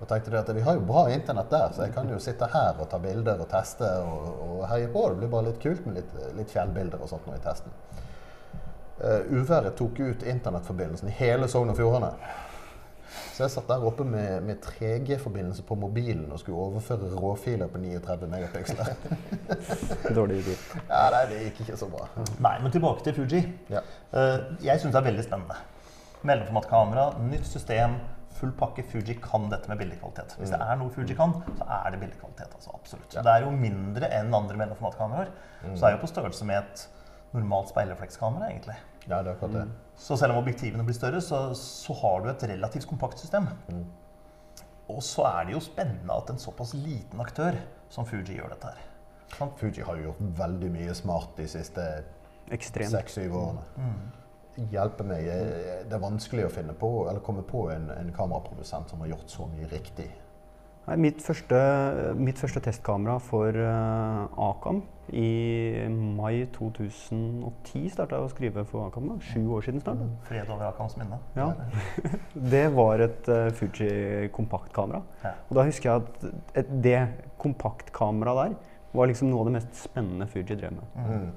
Og 0.00 0.08
tenkte 0.08 0.38
at 0.38 0.48
vi 0.54 0.60
har 0.60 0.74
jo 0.76 0.80
bra 0.84 1.06
internett 1.08 1.50
der, 1.50 1.70
så 1.72 1.86
jeg 1.86 1.94
kan 1.94 2.08
jo 2.08 2.18
sitte 2.20 2.48
her 2.52 2.76
og 2.80 2.88
ta 2.92 2.98
bilder 3.00 3.40
og 3.40 3.48
teste 3.48 3.88
og, 4.04 4.26
og 4.44 4.66
heie 4.68 4.88
på. 4.92 5.08
Det 5.08 5.18
blir 5.22 5.28
bare 5.32 5.48
litt 5.50 5.60
kult 5.62 5.86
med 5.86 5.94
litt, 6.02 6.10
litt 6.36 6.50
fjellbilder 6.52 7.00
og 7.00 7.08
sånt 7.08 7.24
nå 7.28 7.36
i 7.36 7.40
testen. 7.44 7.72
Uh, 8.96 9.20
uværet 9.28 9.74
tok 9.76 9.98
ut 10.00 10.22
internettforbindelsen 10.24 11.08
i 11.08 11.16
hele 11.18 11.48
Sogn 11.48 11.68
og 11.72 11.76
Fjordane. 11.76 12.14
Så 13.34 13.44
jeg 13.44 13.52
satt 13.52 13.68
der 13.70 13.84
oppe 13.86 14.04
med, 14.08 14.42
med 14.46 14.58
3G-forbindelse 14.64 15.64
på 15.68 15.76
mobilen 15.78 16.26
og 16.32 16.40
skulle 16.40 16.58
overføre 16.58 17.10
råfiler 17.14 17.70
på 17.72 17.80
39 17.82 18.28
megapiksler. 18.32 18.92
Dårlig 20.18 20.40
idé. 20.42 20.56
Ja, 20.88 21.06
nei, 21.14 21.22
det 21.30 21.40
gikk 21.44 21.62
ikke 21.66 21.78
så 21.80 21.88
bra. 21.92 22.08
Nei, 22.42 22.56
men 22.64 22.74
tilbake 22.74 23.06
til 23.06 23.16
Fuji. 23.18 23.44
Ja. 23.72 23.84
Uh, 24.12 24.56
jeg 24.64 24.82
syns 24.82 24.92
det 24.92 25.02
er 25.02 25.08
veldig 25.10 25.26
spennende. 25.26 25.60
Mellomformatkamera, 26.26 27.08
nytt 27.30 27.46
system, 27.48 27.98
full 28.40 28.52
pakke. 28.58 28.84
Fuji 28.90 29.18
kan 29.22 29.46
dette 29.52 29.70
med 29.70 29.80
bildekvalitet. 29.80 30.36
Hvis 30.40 30.52
det 30.52 30.60
er 30.60 30.80
noe 30.80 30.92
Fuji 30.94 31.16
kan, 31.18 31.38
så 31.60 31.68
er 31.78 31.94
det 31.94 32.02
bildekvalitet. 32.02 32.58
altså 32.58 32.74
absolutt. 32.74 33.14
Ja. 33.14 33.24
Det 33.26 33.36
er 33.36 33.46
jo 33.46 33.54
mindre 33.54 34.10
enn 34.18 34.34
andre 34.34 34.58
mellomformatkameraer. 34.64 35.32
Så 35.72 35.78
det 35.78 35.88
er 35.90 35.96
jo 35.96 36.04
på 36.04 36.10
størrelse 36.10 36.48
med 36.48 36.62
et 36.64 36.86
normalt 37.36 37.72
speilreflekskamera, 37.72 38.50
egentlig. 38.50 38.76
Ja, 39.08 39.20
det 39.22 39.30
er 39.30 39.36
akkurat 39.36 39.52
det. 39.54 39.64
Så 39.96 40.16
selv 40.18 40.34
om 40.34 40.40
objektivene 40.42 40.84
blir 40.84 40.96
større, 40.96 41.20
så, 41.22 41.44
så 41.54 41.94
har 42.02 42.24
du 42.24 42.28
et 42.32 42.42
relativt 42.50 42.86
kompakt 42.90 43.20
system. 43.22 43.46
Og 44.90 45.00
så 45.02 45.24
er 45.30 45.46
det 45.48 45.54
jo 45.56 45.60
spennende 45.62 46.14
at 46.14 46.28
en 46.30 46.38
såpass 46.38 46.74
liten 46.74 47.20
aktør 47.22 47.56
som 47.90 48.06
Fuji 48.06 48.36
gjør 48.38 48.52
dette 48.54 48.66
her. 48.74 48.84
Sånn? 49.36 49.50
Fuji 49.58 49.82
har 49.86 49.96
jo 49.98 50.10
gjort 50.10 50.20
veldig 50.38 50.68
mye 50.74 50.94
smart 50.94 51.32
de 51.38 51.46
siste 51.50 51.86
seks-syv 52.94 53.34
årene. 53.34 53.64
Hjelpe 54.72 55.04
meg. 55.04 55.26
eh, 55.26 55.82
Det 55.84 55.92
er 55.92 56.02
vanskelig 56.02 56.46
å 56.46 56.52
finne 56.54 56.72
på, 56.78 56.90
eller 57.10 57.20
komme 57.20 57.42
på 57.44 57.66
en, 57.74 57.90
en 57.90 58.12
kameraprodusent 58.14 58.88
som 58.90 59.02
har 59.02 59.10
gjort 59.14 59.28
så 59.30 59.46
mye 59.50 59.66
riktig. 59.68 60.06
Nei, 60.86 60.94
mitt, 61.02 61.22
første, 61.24 61.56
mitt 62.14 62.38
første 62.38 62.60
testkamera 62.62 63.16
for 63.18 63.56
uh, 63.58 64.52
Acam 64.52 64.84
i 65.10 65.82
mai 65.90 66.44
2010 66.54 67.88
starta 67.90 68.20
jeg 68.20 68.26
å 68.26 68.30
skrive 68.30 68.62
for 68.70 68.86
Acam. 68.86 69.08
da. 69.10 69.16
Sju 69.32 69.40
år 69.56 69.66
siden 69.66 69.82
snart. 69.82 70.04
Fred 70.28 70.46
over 70.46 70.68
Akams 70.68 70.94
minne. 71.00 71.18
Ja. 71.34 71.48
Det 72.54 72.62
var 72.76 73.02
et 73.02 73.26
uh, 73.32 73.48
Fuji 73.58 74.30
kompaktkamera. 74.36 75.02
Ja. 75.24 75.34
Og 75.48 75.58
da 75.58 75.66
husker 75.66 75.90
jeg 75.90 76.06
at 76.06 76.62
et, 76.62 76.72
det 76.86 77.02
kompaktkameraet 77.42 78.54
der 78.54 78.96
var 78.96 79.10
liksom 79.10 79.28
noe 79.32 79.42
av 79.42 79.50
det 79.50 79.56
mest 79.58 79.82
spennende 79.82 80.30
Fuji 80.30 80.54
drev 80.54 80.78
med. 80.78 80.96
Mm. 81.02 81.28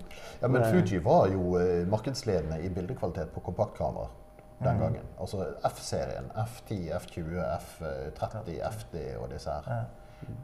Ja, 0.43 0.47
men 0.53 0.69
Fuji 0.69 1.01
var 1.09 1.25
jo 1.33 1.57
uh, 1.57 1.87
markedsledende 1.89 2.61
i 2.61 2.69
bildekvalitet 2.77 3.33
på 3.33 3.47
kompaktkamera 3.49 4.11
den 4.59 4.75
Mm. 4.75 4.79
gangen. 4.81 5.05
Altså 5.19 5.45
F-serien. 5.65 6.31
F10, 6.35 6.91
F20, 6.99 7.43
F30, 7.59 8.59
FD 8.71 8.95
og 9.17 9.29
disse 9.31 9.49
her. 9.49 9.63
Ja. 9.67 9.83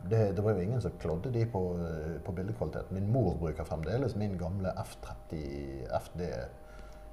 Det, 0.10 0.36
det 0.38 0.44
var 0.44 0.52
jo 0.52 0.60
ingen 0.60 0.82
som 0.82 0.92
klådde 1.00 1.32
de 1.34 1.46
på, 1.46 1.62
eh, 1.80 2.22
på 2.26 2.32
bildekvalitet. 2.32 2.92
Min 2.92 3.12
mor 3.12 3.34
bruker 3.36 3.64
fremdeles 3.64 4.16
min 4.16 4.38
gamle 4.38 4.72
F30 4.78 5.42
FD 6.00 6.22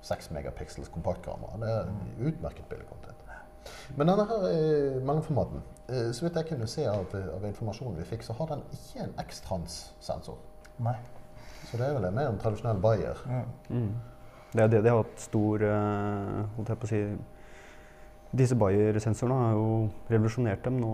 6 0.02 0.30
megapixels 0.30 0.88
kompaktkamera. 0.88 1.56
Det 1.60 1.68
er 1.70 1.84
Mm. 1.90 2.26
utmerket 2.28 2.68
bildekvalitet. 2.68 3.14
Men 3.96 4.06
denne 4.08 4.24
her 4.26 4.46
eh, 4.46 5.02
mellomformaten, 5.02 5.62
eh, 5.88 6.12
så 6.12 6.22
vidt 6.22 6.34
jeg 6.36 6.46
kunne 6.48 6.66
se 6.66 6.86
av, 6.86 7.06
av 7.34 7.44
informasjonen 7.44 7.96
vi 7.96 8.04
fikk, 8.04 8.22
så 8.22 8.32
har 8.32 8.46
den 8.46 8.62
ikke 8.72 9.04
en 9.04 9.14
X-trans-sensor. 9.18 10.38
Nei. 10.78 10.96
Så 11.70 11.76
det 11.78 11.86
er 11.86 11.92
vel 11.94 12.04
en 12.04 12.14
mer 12.14 12.28
en 12.28 12.38
tradisjonell 12.38 12.80
Bayer. 12.80 13.16
Mm. 13.70 13.94
Det 14.52 14.70
det 14.70 14.82
de 14.84 14.88
har 14.92 14.98
hatt 15.02 15.20
stor 15.22 15.62
eh, 15.64 16.40
holdt 16.56 16.68
jeg 16.68 16.78
på 16.82 16.88
å 16.88 16.90
si, 16.90 17.02
Disse 18.32 18.56
Bayer-sensorene 18.56 19.38
har 19.46 19.54
jo 19.58 19.68
revolusjonert 20.08 20.62
dem 20.64 20.78
nå 20.80 20.90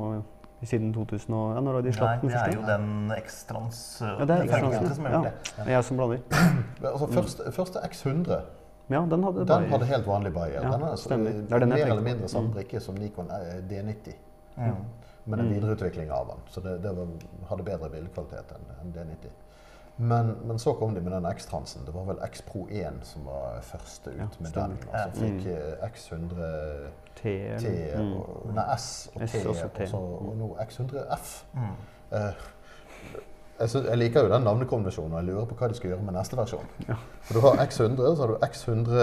siden 0.67 0.89
2000. 0.95 1.35
Og, 1.39 1.53
ja, 1.55 1.61
når 1.63 1.77
har 1.79 1.83
de 1.87 1.93
slapp 1.95 2.23
den 2.23 2.31
det 2.31 2.35
er 2.35 2.39
første? 2.39 2.55
jo 2.57 2.63
den 2.67 3.13
X-trans 3.15 3.81
Ja, 4.03 4.25
det 4.27 4.37
er 4.37 4.47
X-trans 4.49 4.97
som 4.99 5.05
ja. 5.07 5.21
det. 5.23 5.33
Det 5.57 5.67
er 5.67 5.75
jeg 5.77 5.85
som 5.87 6.01
blander. 6.01 6.23
Altså 6.93 7.07
først, 7.15 7.43
første 7.55 7.79
X100 7.87 8.41
Ja, 8.91 9.03
den 9.11 9.23
hadde 9.27 9.45
den 9.47 9.69
hadde 9.71 9.87
helt 9.87 10.07
vanlig 10.09 10.33
Bayer. 10.35 10.63
Ja, 10.63 10.71
den 10.73 10.83
er, 10.89 10.97
stemmer. 10.97 11.31
eh, 11.31 11.43
Det 11.47 11.53
er 11.53 11.59
den 11.67 11.69
mer 11.75 11.87
eller 11.93 12.03
mindre 12.03 12.29
samme 12.33 12.49
Mm. 12.49 12.55
brikke 12.57 12.81
som 12.81 12.95
Nikon 12.99 13.31
eh, 13.31 13.59
D90. 13.71 14.15
Mm. 14.57 14.75
Men 15.29 15.41
en 15.41 15.47
Mm. 15.47 15.55
videreutvikling 15.55 16.11
av 16.11 16.27
den. 16.33 16.39
Så 16.49 16.61
det, 16.65 16.83
det 16.83 16.91
var, 16.97 17.07
hadde 17.51 17.63
bedre 17.67 17.91
bildekvalitet 17.91 18.55
enn 18.57 18.93
D90. 18.95 19.31
Men, 19.99 20.37
men 20.47 20.59
så 20.63 20.73
kom 20.79 20.95
de 20.95 21.01
med 21.03 21.13
den 21.13 21.27
X-transen. 21.27 21.83
Det 21.87 21.95
var 21.95 22.05
vel 22.07 22.19
X 22.23 22.43
Pro 22.47 22.67
1 22.71 23.01
som 23.03 23.25
var 23.27 23.59
første 23.67 24.11
ut 24.11 24.21
Ja, 24.21 24.29
med 24.41 24.53
den. 24.55 24.77
Og 24.89 24.99
så 25.15 25.25
fikk 25.25 25.47
eh, 25.51 25.89
X100 25.89 26.53
T, 27.19 27.33
mm. 27.99 28.13
og 28.15 28.53
Nei, 28.55 28.67
S 28.77 29.09
og 29.15 29.25
S 29.27 29.33
T, 29.33 29.41
og 29.49 29.57
så 29.59 29.65
og, 29.67 29.73
T. 29.75 29.89
så, 29.91 29.97
og 29.99 30.37
nå 30.39 30.53
X100 30.63 31.03
F. 31.17 31.33
Mm. 31.55 31.73
Eh, 32.13 32.45
jeg, 33.59 33.83
jeg 33.89 33.99
liker 33.99 34.23
jo 34.29 34.31
den 34.35 34.47
navnekombinasjonen, 34.47 35.13
og 35.17 35.19
jeg 35.19 35.33
lurer 35.33 35.49
på 35.51 35.59
hva 35.59 35.69
de 35.73 35.75
skal 35.81 35.91
gjøre 35.91 36.07
med 36.07 36.15
neste 36.15 36.39
versjon. 36.39 36.71
Ja. 36.89 36.95
For 37.27 37.35
du 37.35 37.43
har 37.49 37.59
X100, 37.67 38.05
så 38.15 38.23
har 38.23 38.33
du 38.37 38.47
X100 38.47 39.03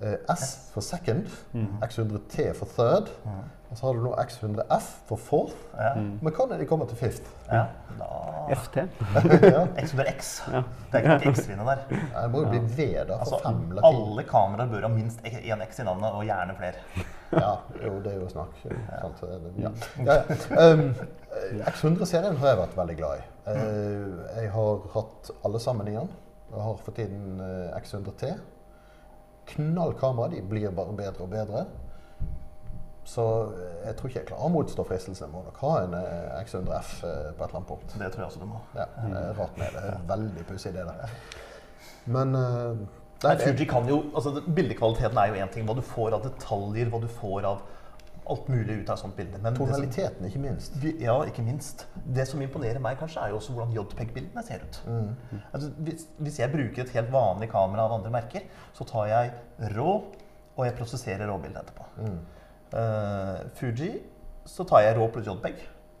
eh, 0.00 0.16
S 0.32 0.46
for 0.72 0.80
second, 0.80 1.28
Mm. 1.52 1.68
X100 1.84 2.24
T 2.32 2.48
for 2.56 2.72
third, 2.72 3.12
Mm. 3.24 3.44
Og 3.70 3.76
så 3.78 3.86
har 3.86 3.96
du 3.98 4.02
nå 4.04 4.12
X100 4.22 4.64
F 4.78 4.88
for 5.08 5.16
fourth. 5.18 5.56
Ja. 5.74 5.94
Mm. 5.98 6.18
Men 6.22 6.32
hva 6.36 6.46
når 6.50 6.58
de 6.62 6.66
kommer 6.70 6.86
til 6.90 6.96
fifth? 7.00 7.30
ja. 7.50 7.64
Da 7.96 8.06
FT. 8.62 8.76
ja. 9.56 9.62
X100X. 9.82 10.28
Ja. 10.52 10.60
Det 10.92 11.00
er 11.00 11.16
ikke 11.16 11.30
X-linje 11.32 11.64
der. 11.66 11.80
Det 11.90 12.26
må 12.30 12.42
jo 12.44 12.50
bli 12.52 12.60
V 12.76 12.86
da, 13.08 13.16
Altså, 13.16 13.38
fem 13.42 13.78
alle 13.88 14.22
kameraer 14.28 14.68
bør 14.70 14.84
ha 14.86 14.90
minst 14.92 15.24
én 15.26 15.64
X 15.66 15.80
i 15.80 15.86
navnet, 15.88 16.10
og 16.14 16.24
gjerne 16.28 16.54
flere. 16.58 16.82
Ja, 17.32 17.56
jo, 17.82 17.96
det 18.04 18.12
er 18.12 18.20
jo 18.20 18.28
snakk. 18.30 18.52
Sant? 18.62 19.16
så 19.18 19.26
det- 19.26 19.56
Ja. 19.58 19.70
Ja, 20.06 20.14
ja. 20.14 20.66
Um, 20.72 20.94
X100-serien 21.66 22.36
har 22.38 22.52
jeg 22.52 22.58
vært 22.60 22.76
veldig 22.78 22.94
glad 23.00 23.18
i. 23.18 23.24
Uh, 23.48 24.20
jeg 24.36 24.50
har 24.54 24.84
hatt 24.94 25.30
alle 25.44 25.60
sammen 25.60 25.88
i 25.90 25.96
den. 25.96 26.12
Jeg 26.52 26.62
har 26.68 26.76
for 26.84 26.94
tiden 26.94 27.40
uh, 27.42 27.74
X100T. 27.80 28.30
Knall 29.50 29.92
kamera. 29.98 30.28
De 30.36 30.40
blir 30.42 30.70
bare 30.70 30.94
bedre 30.96 31.26
og 31.26 31.30
bedre. 31.34 31.64
Så 33.06 33.22
eh, 33.54 33.86
jeg 33.86 33.96
tror 34.00 34.10
ikke 34.10 34.18
jeg 34.20 34.28
klarer 34.32 34.48
å 34.48 34.52
motstå 34.52 34.84
fristelsen. 34.88 35.30
Må 35.30 35.44
nok 35.46 35.60
ha 35.62 35.72
en 35.84 35.94
eh, 35.94 36.42
X100F 36.42 36.92
eh, 37.06 37.30
på 37.38 37.44
et 37.44 37.46
eller 37.46 37.58
annet 37.60 37.68
punkt. 37.70 37.94
Det 38.00 38.10
tror 38.12 38.24
jeg 38.24 38.30
også 38.32 38.42
du 38.42 38.48
må. 38.50 38.60
Ja, 38.74 38.86
rart 39.38 39.60
med 39.60 39.72
det. 39.76 39.82
det 39.86 39.94
er 39.94 40.08
veldig 40.10 40.46
pussig, 40.50 40.74
det 40.74 40.86
der. 40.88 41.16
Men 42.10 42.34
nei, 42.36 43.32
Fuji 43.40 43.66
kan 43.70 43.88
jo, 43.90 44.00
altså 44.14 44.36
Bildekvaliteten 44.46 45.18
er 45.22 45.32
jo 45.32 45.40
én 45.44 45.50
ting. 45.54 45.64
Hva 45.68 45.74
du 45.78 45.82
får 45.86 46.18
av 46.18 46.26
detaljer, 46.26 46.90
hva 46.92 47.00
du 47.02 47.08
får 47.10 47.48
av 47.54 47.64
alt 48.26 48.48
mulig 48.50 48.80
ut 48.80 48.88
av 48.90 48.96
et 48.96 49.02
sånt 49.04 49.14
bilde. 49.16 49.38
Men 49.38 49.54
som- 49.54 49.68
tonaliteten, 49.70 50.26
ikke 50.26 50.40
minst. 50.42 50.74
Vi- 50.82 50.96
Ja, 51.04 51.14
ikke 51.30 51.42
minst. 51.46 51.86
Det 51.94 52.26
som 52.26 52.40
imponerer 52.42 52.80
meg, 52.82 52.98
kanskje, 52.98 53.22
er 53.22 53.30
jo 53.30 53.36
også 53.38 53.52
hvordan 53.54 53.72
JPEG-bildene 53.76 54.42
ser 54.42 54.64
ut. 54.66 54.80
Mm. 54.86 55.40
Altså, 55.54 55.70
hvis, 55.78 56.06
hvis 56.18 56.38
jeg 56.40 56.50
bruker 56.52 56.82
et 56.82 56.90
helt 56.90 57.10
vanlig 57.12 57.50
kamera 57.52 57.84
av 57.86 57.92
andre 58.00 58.10
merker, 58.10 58.42
så 58.74 58.84
tar 58.86 59.06
jeg 59.06 59.32
rå, 59.76 59.92
og 60.56 60.64
jeg 60.66 60.74
prosesserer 60.74 61.26
råbildet 61.30 61.62
etterpå. 61.62 61.86
Mm. 62.02 62.18
Eh, 62.72 63.40
Fuji, 63.54 64.02
så 64.46 64.64
tar 64.66 64.82
jeg 64.86 64.96
rå 64.98 65.08
pluss 65.12 65.26
JPEG. 65.26 65.56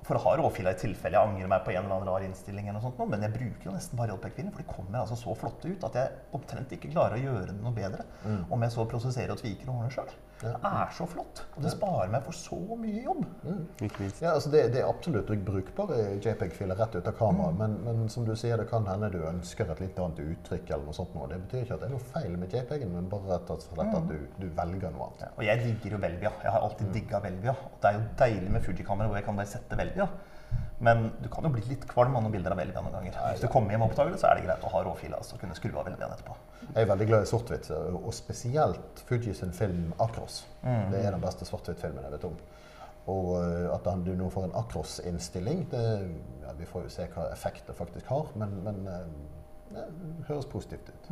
For 0.06 0.14
å 0.14 0.22
ha 0.22 0.36
råfila 0.38 0.70
i 0.70 0.78
tilfelle 0.78 1.18
jeg 1.18 1.28
angrer 1.28 1.48
meg 1.50 1.64
på 1.66 1.72
en 1.72 1.80
eller 1.82 1.96
annen 1.96 2.06
rar 2.08 2.22
innstilling. 2.22 2.68
eller 2.68 2.78
noe 2.80 2.82
sånt, 2.92 3.08
Men 3.10 3.22
jeg 3.22 3.32
bruker 3.32 3.64
jo 3.64 3.72
nesten 3.72 3.96
bare 3.98 4.14
JPEG-filer, 4.14 4.52
for 4.52 4.62
de 4.62 4.68
kommer 4.70 5.00
altså 5.00 5.16
så 5.18 5.34
flotte 5.36 5.66
ut 5.66 5.82
at 5.84 5.94
jeg 5.94 6.10
omtrent 6.32 6.70
ikke 6.70 6.92
klarer 6.92 7.16
å 7.18 7.22
gjøre 7.24 7.46
det 7.46 7.62
noe 7.62 7.72
bedre 7.72 8.04
Mm. 8.24 8.44
om 8.52 8.62
jeg 8.62 8.70
så 8.70 8.86
prosesserer 8.86 9.30
og 9.32 9.38
tviker 9.38 9.68
og 9.68 9.74
ordner 9.80 9.90
sjøl. 9.90 10.10
Det 10.40 10.50
er 10.68 10.90
så 10.92 11.06
flott. 11.08 11.40
Og 11.56 11.62
det 11.64 11.70
sparer 11.72 12.10
meg 12.12 12.22
for 12.26 12.36
så 12.36 12.58
mye 12.76 13.02
jobb. 13.06 13.22
Mm. 13.46 13.62
Ja, 14.20 14.34
altså 14.34 14.50
det, 14.52 14.60
det 14.74 14.82
er 14.82 14.88
absolutt 14.90 15.30
brukbare 15.46 15.96
JPEG-filer 16.20 16.76
rett 16.76 16.94
ut 16.98 17.08
av 17.08 17.16
kameraet. 17.16 17.54
Mm. 17.56 17.62
men, 17.62 17.76
men 18.02 18.08
som 18.12 18.26
du 18.28 18.34
sier, 18.36 18.56
det 18.60 18.68
kan 18.68 18.84
hende 18.90 19.08
du 19.14 19.18
ønsker 19.24 19.70
et 19.72 19.80
litt 19.80 19.98
annet 20.02 20.20
uttrykk. 20.26 20.70
eller 20.70 20.84
noe 20.90 20.96
sånt. 20.98 21.14
nå. 21.16 21.26
Det 21.32 21.40
betyr 21.46 21.62
ikke 21.64 21.78
at 21.78 21.80
det 21.86 21.88
er 21.88 21.94
noe 21.96 22.08
feil 22.12 22.36
med 22.36 22.52
JPEG-en, 22.52 22.92
men 22.98 23.08
bare 23.12 23.32
rett 23.34 23.50
og 23.56 23.64
slett 23.64 23.86
Mm. 23.86 23.96
at 23.96 24.08
du, 24.12 24.18
du 24.42 24.46
velger 24.60 24.90
noe 24.92 25.08
annet. 25.08 25.26
Og 25.38 25.44
jeg 25.46 25.62
digger 25.64 25.96
jo 25.96 25.98
Velvia. 26.04 26.32
Jeg 26.42 26.52
har 26.52 26.60
alltid 26.68 26.92
digga 26.92 27.20
Velvia. 27.24 27.56
Og 27.70 27.76
det 27.82 27.90
er 27.90 27.98
jo 28.00 28.06
deilig 28.18 28.50
med 28.50 28.64
Fuji-kamera 28.68 29.08
hvor 29.08 29.16
jeg 29.16 29.24
kan 29.30 29.36
bare 29.40 29.46
sette 29.56 29.78
Velvia. 29.78 30.06
Men 30.78 31.06
du 31.22 31.28
kan 31.32 31.46
jo 31.46 31.50
bli 31.54 31.62
litt 31.70 31.86
kvalm 31.88 32.16
av 32.18 32.24
noen 32.24 32.34
bilder 32.34 32.52
av 32.52 32.60
Elvia 32.60 32.82
noen 32.84 32.98
ganger. 32.98 33.16
Hvis 33.32 33.44
du 33.46 33.48
kommer 33.52 33.72
hjem 33.72 33.86
og 33.86 33.92
oppdager 33.92 34.12
det, 34.12 34.20
så 34.20 34.28
er 34.28 34.38
det 34.38 34.44
greit 34.44 34.66
å 34.66 34.72
ha 34.74 34.82
råfila 34.84 35.20
altså, 35.22 35.36
og 35.36 35.40
kunne 35.44 35.56
skru 35.56 35.70
av 35.72 35.88
Velviaen 35.88 36.12
etterpå. 36.12 36.36
Jeg 36.66 36.82
er 36.82 36.90
veldig 36.90 37.06
glad 37.08 37.24
i 37.24 37.30
svart-hvitt, 37.30 37.70
og 37.96 38.12
spesielt 38.16 39.02
Fuji 39.08 39.32
sin 39.34 39.54
film 39.56 39.94
'Akros'. 39.96 40.42
Mm. 40.62 40.90
Det 40.92 41.00
er 41.00 41.16
den 41.16 41.24
beste 41.24 41.48
svart-hvitt-filmen 41.48 42.04
jeg 42.04 42.16
vet 42.18 42.28
om. 42.28 42.36
Og 43.06 43.28
øh, 43.38 43.74
at 43.74 43.88
du 44.04 44.12
nå 44.18 44.28
får 44.34 44.48
en 44.48 44.56
Akros-innstilling, 44.58 45.66
ja, 45.72 46.52
Vi 46.58 46.66
får 46.66 46.82
jo 46.82 46.88
se 46.90 47.06
hva 47.14 47.30
effekt 47.32 47.66
det 47.66 47.76
faktisk 47.76 48.06
har, 48.06 48.30
men, 48.34 48.60
men 48.64 48.88
øh, 48.88 49.06
det 49.76 50.26
høres 50.28 50.46
positivt 50.50 50.88
ut. 50.88 51.10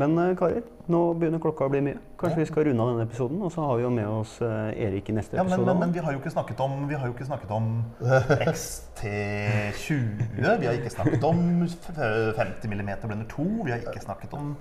Men 0.00 0.14
eh, 0.22 0.36
karer, 0.38 0.62
nå 0.92 1.00
begynner 1.18 1.40
klokka 1.42 1.66
å 1.66 1.72
bli 1.72 1.80
mye. 1.88 1.98
Kanskje 2.20 2.42
vi 2.42 2.46
skal 2.50 2.66
runde 2.68 2.84
av 2.84 2.92
denne 2.92 3.06
episoden, 3.08 3.40
og 3.42 3.50
så 3.54 3.64
har 3.66 3.78
vi 3.80 3.82
jo 3.86 3.90
med 3.94 4.06
oss 4.08 4.36
eh, 4.44 4.84
Erik 4.86 5.10
i 5.10 5.16
neste 5.16 5.36
Ja, 5.36 5.42
men, 5.42 5.52
episode. 5.56 5.72
men, 5.72 5.80
men 5.86 5.94
vi 5.96 6.04
har 6.04 6.14
jo 6.14 6.20
ikke 6.22 6.32
snakket 6.36 6.62
om, 6.64 6.76
vi 6.90 6.98
har 7.00 7.10
jo 7.10 7.16
ikke 7.16 7.28
snakket 7.28 7.50
om 7.56 7.70
XT20. 8.54 10.00
Vi 10.36 10.46
har 10.46 10.76
ikke 10.78 10.94
snakket 10.94 11.24
om 11.24 11.38
50 11.66 12.74
mm 12.74 12.90
blender 13.06 13.26
2. 13.34 13.48
Vi 13.64 13.70
har 13.74 13.82
ikke 13.82 14.04
snakket 14.04 14.36
om 14.38 14.54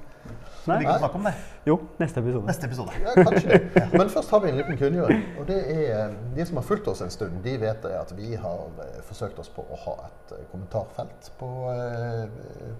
Nei. 0.68 0.78
vi 0.80 0.86
kan 0.86 1.00
snakke 1.00 1.16
om 1.16 1.24
det? 1.26 1.34
Jo, 1.66 1.76
neste 2.00 2.20
episode. 2.20 2.46
Neste 2.46 2.68
episode. 2.68 2.92
Ja, 3.02 3.14
kanskje 3.24 3.50
det. 3.50 3.84
Men 4.00 4.10
først 4.10 4.30
har 4.34 4.40
vi 4.44 4.50
en 4.52 4.58
liten 4.60 4.78
kunngjøring. 4.78 5.24
Og 5.40 5.48
det 5.48 5.60
er 5.88 6.14
de 6.36 6.46
som 6.46 6.60
har 6.60 6.66
fulgt 6.68 6.88
oss 6.92 7.02
en 7.02 7.14
stund, 7.14 7.40
de 7.44 7.56
vet 7.62 7.86
at 7.90 8.14
vi 8.18 8.34
har 8.36 8.66
eh, 8.84 9.00
forsøkt 9.08 9.40
oss 9.42 9.50
på 9.56 9.64
å 9.64 9.80
ha 9.86 9.96
et 10.10 10.34
eh, 10.38 10.44
kommentarfelt 10.52 11.32
på, 11.40 11.50
eh, 11.74 12.28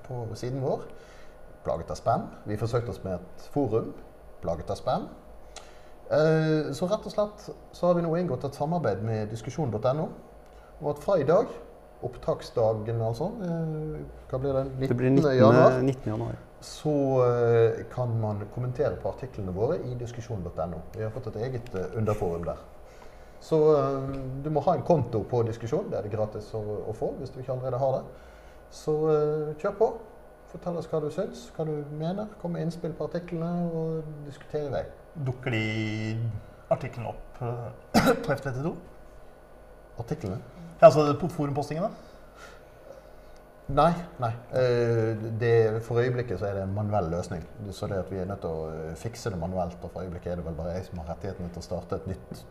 på 0.06 0.22
siden 0.36 0.62
vår. 0.62 0.84
Plaget 1.64 1.92
av 1.92 1.96
spam. 1.96 2.28
Vi 2.46 2.58
forsøkte 2.58 2.90
oss 2.90 3.04
med 3.04 3.14
et 3.20 3.50
forum. 3.54 3.94
Plaget 4.42 4.70
av 4.70 4.76
spam. 4.80 5.08
Eh, 6.12 6.72
Så 6.74 6.88
rett 6.90 7.06
og 7.06 7.12
slett 7.14 7.50
så 7.72 7.88
har 7.88 7.94
vi 7.98 8.02
nå 8.02 8.16
inngått 8.18 8.46
et 8.48 8.56
samarbeid 8.58 9.04
med 9.06 9.30
diskusjon.no. 9.30 10.08
Og 10.82 10.90
at 10.94 11.02
fra 11.04 11.18
i 11.20 11.26
dag, 11.28 11.48
opptaksdagen 12.04 13.02
altså, 13.04 13.28
eh, 13.44 14.00
hva 14.32 14.40
blir 14.40 14.54
det? 14.56 14.64
19. 14.72 14.88
Det 14.88 14.98
blir 14.98 15.10
19. 15.12 15.38
januar 15.38 15.82
19. 15.82 16.12
januar. 16.14 16.36
så 16.62 16.94
eh, 17.26 17.86
kan 17.94 18.20
man 18.20 18.42
kommentere 18.56 18.96
på 18.96 19.10
artiklene 19.10 19.52
våre 19.56 19.78
i 19.86 19.94
diskusjon.no. 19.96 20.82
Vi 20.96 21.04
har 21.04 21.12
fått 21.12 21.28
et 21.28 21.36
eget 21.36 21.70
underforum 21.96 22.44
der. 22.44 22.58
Så 23.42 23.56
du 24.44 24.50
må 24.50 24.60
ha 24.60 24.74
en 24.76 24.82
konto 24.84 25.24
på 25.24 25.44
diskusjon. 25.48 25.86
Det 25.92 25.98
er 25.98 26.02
det 26.04 26.12
gratis 26.12 26.50
å, 26.54 26.60
å 26.90 26.94
få 26.94 27.14
hvis 27.20 27.30
du 27.32 27.40
ikke 27.40 27.54
allerede 27.54 27.78
har 27.80 27.94
det. 27.94 28.02
Så 28.76 28.96
kjør 29.62 29.78
på. 29.78 29.88
Fortell 30.50 30.80
oss 30.80 30.88
hva 30.90 31.00
du 31.04 31.10
syns, 31.14 31.48
hva 31.54 31.66
du 31.68 31.76
mener. 31.94 32.30
Kom 32.42 32.56
med 32.56 32.66
innspill 32.66 32.96
på 32.98 33.06
artiklene, 33.06 33.70
og 33.70 34.08
diskuter 34.26 34.66
i 34.66 34.72
vei. 34.74 34.86
Dukker 35.28 35.54
de 35.54 35.66
artiklene 36.74 37.12
opp 37.12 37.42
eh, 37.46 38.14
på 38.24 38.34
F32? 38.34 38.72
Artiklene? 40.02 40.40
Ja, 40.80 40.88
altså 40.88 41.12
på 41.20 41.30
forumpostingen, 41.34 41.86
da? 41.86 42.06
Nei. 43.78 43.92
nei. 44.18 44.32
Eh, 44.58 45.12
det, 45.38 45.52
for 45.86 46.02
øyeblikket 46.02 46.40
så 46.42 46.48
er 46.50 46.58
det 46.58 46.64
en 46.66 46.74
manuell 46.74 47.12
løsning. 47.14 47.44
Så 47.70 47.86
det 47.92 48.00
at 48.02 48.10
vi 48.10 48.18
er 48.18 48.26
nødt 48.26 48.42
til 48.42 48.50
å 48.50 48.72
eh, 48.74 48.96
fikse 48.98 49.30
det 49.30 49.38
manuelt. 49.38 49.78
Og 49.84 49.94
for 49.94 50.02
øyeblikket 50.02 50.34
er 50.34 50.42
det 50.42 50.48
vel 50.48 50.58
bare 50.58 50.80
jeg 50.80 50.88
som 50.88 51.04
har 51.04 51.12
rettighetene 51.14 51.52
til 51.54 51.62
å 51.62 51.68
starte 51.68 52.00
et 52.00 52.10
nytt 52.10 52.42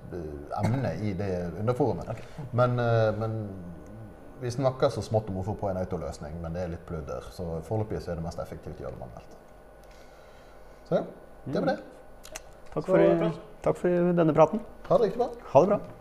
emne 0.61 0.95
i 1.03 1.17
det 1.19 1.33
underforumet. 1.65 2.15
Ok. 2.15 2.23
Men, 2.63 2.79
men 3.19 3.41
vi 4.41 4.51
snakker 4.51 4.93
så 4.95 5.03
smått 5.03 5.29
om 5.33 5.41
å 5.41 5.45
få 5.47 5.55
på 5.59 5.69
en 5.71 5.81
autoløsning, 5.81 6.39
men 6.43 6.55
det 6.55 6.65
er 6.65 6.73
litt 6.75 6.87
pludder. 6.89 7.27
Så 7.35 7.47
foreløpig 7.69 8.01
så 8.05 8.13
er 8.13 8.21
det 8.21 8.27
mest 8.27 8.41
effektivt 8.43 8.81
å 8.81 8.87
gjøre 8.87 8.97
det 8.97 9.03
manuelt. 9.03 9.37
Så 10.89 11.01
ja, 11.01 11.05
det 11.45 11.63
var 11.63 11.71
det. 11.73 11.79
Takk 12.73 12.91
for, 12.91 13.31
takk 13.65 13.81
for 13.81 14.13
denne 14.21 14.37
praten. 14.37 14.63
Ha 14.89 14.99
det 14.99 15.11
riktig 15.11 15.23
bra. 15.25 15.31
Ha 15.53 15.65
det 15.65 15.73
bra. 15.75 15.98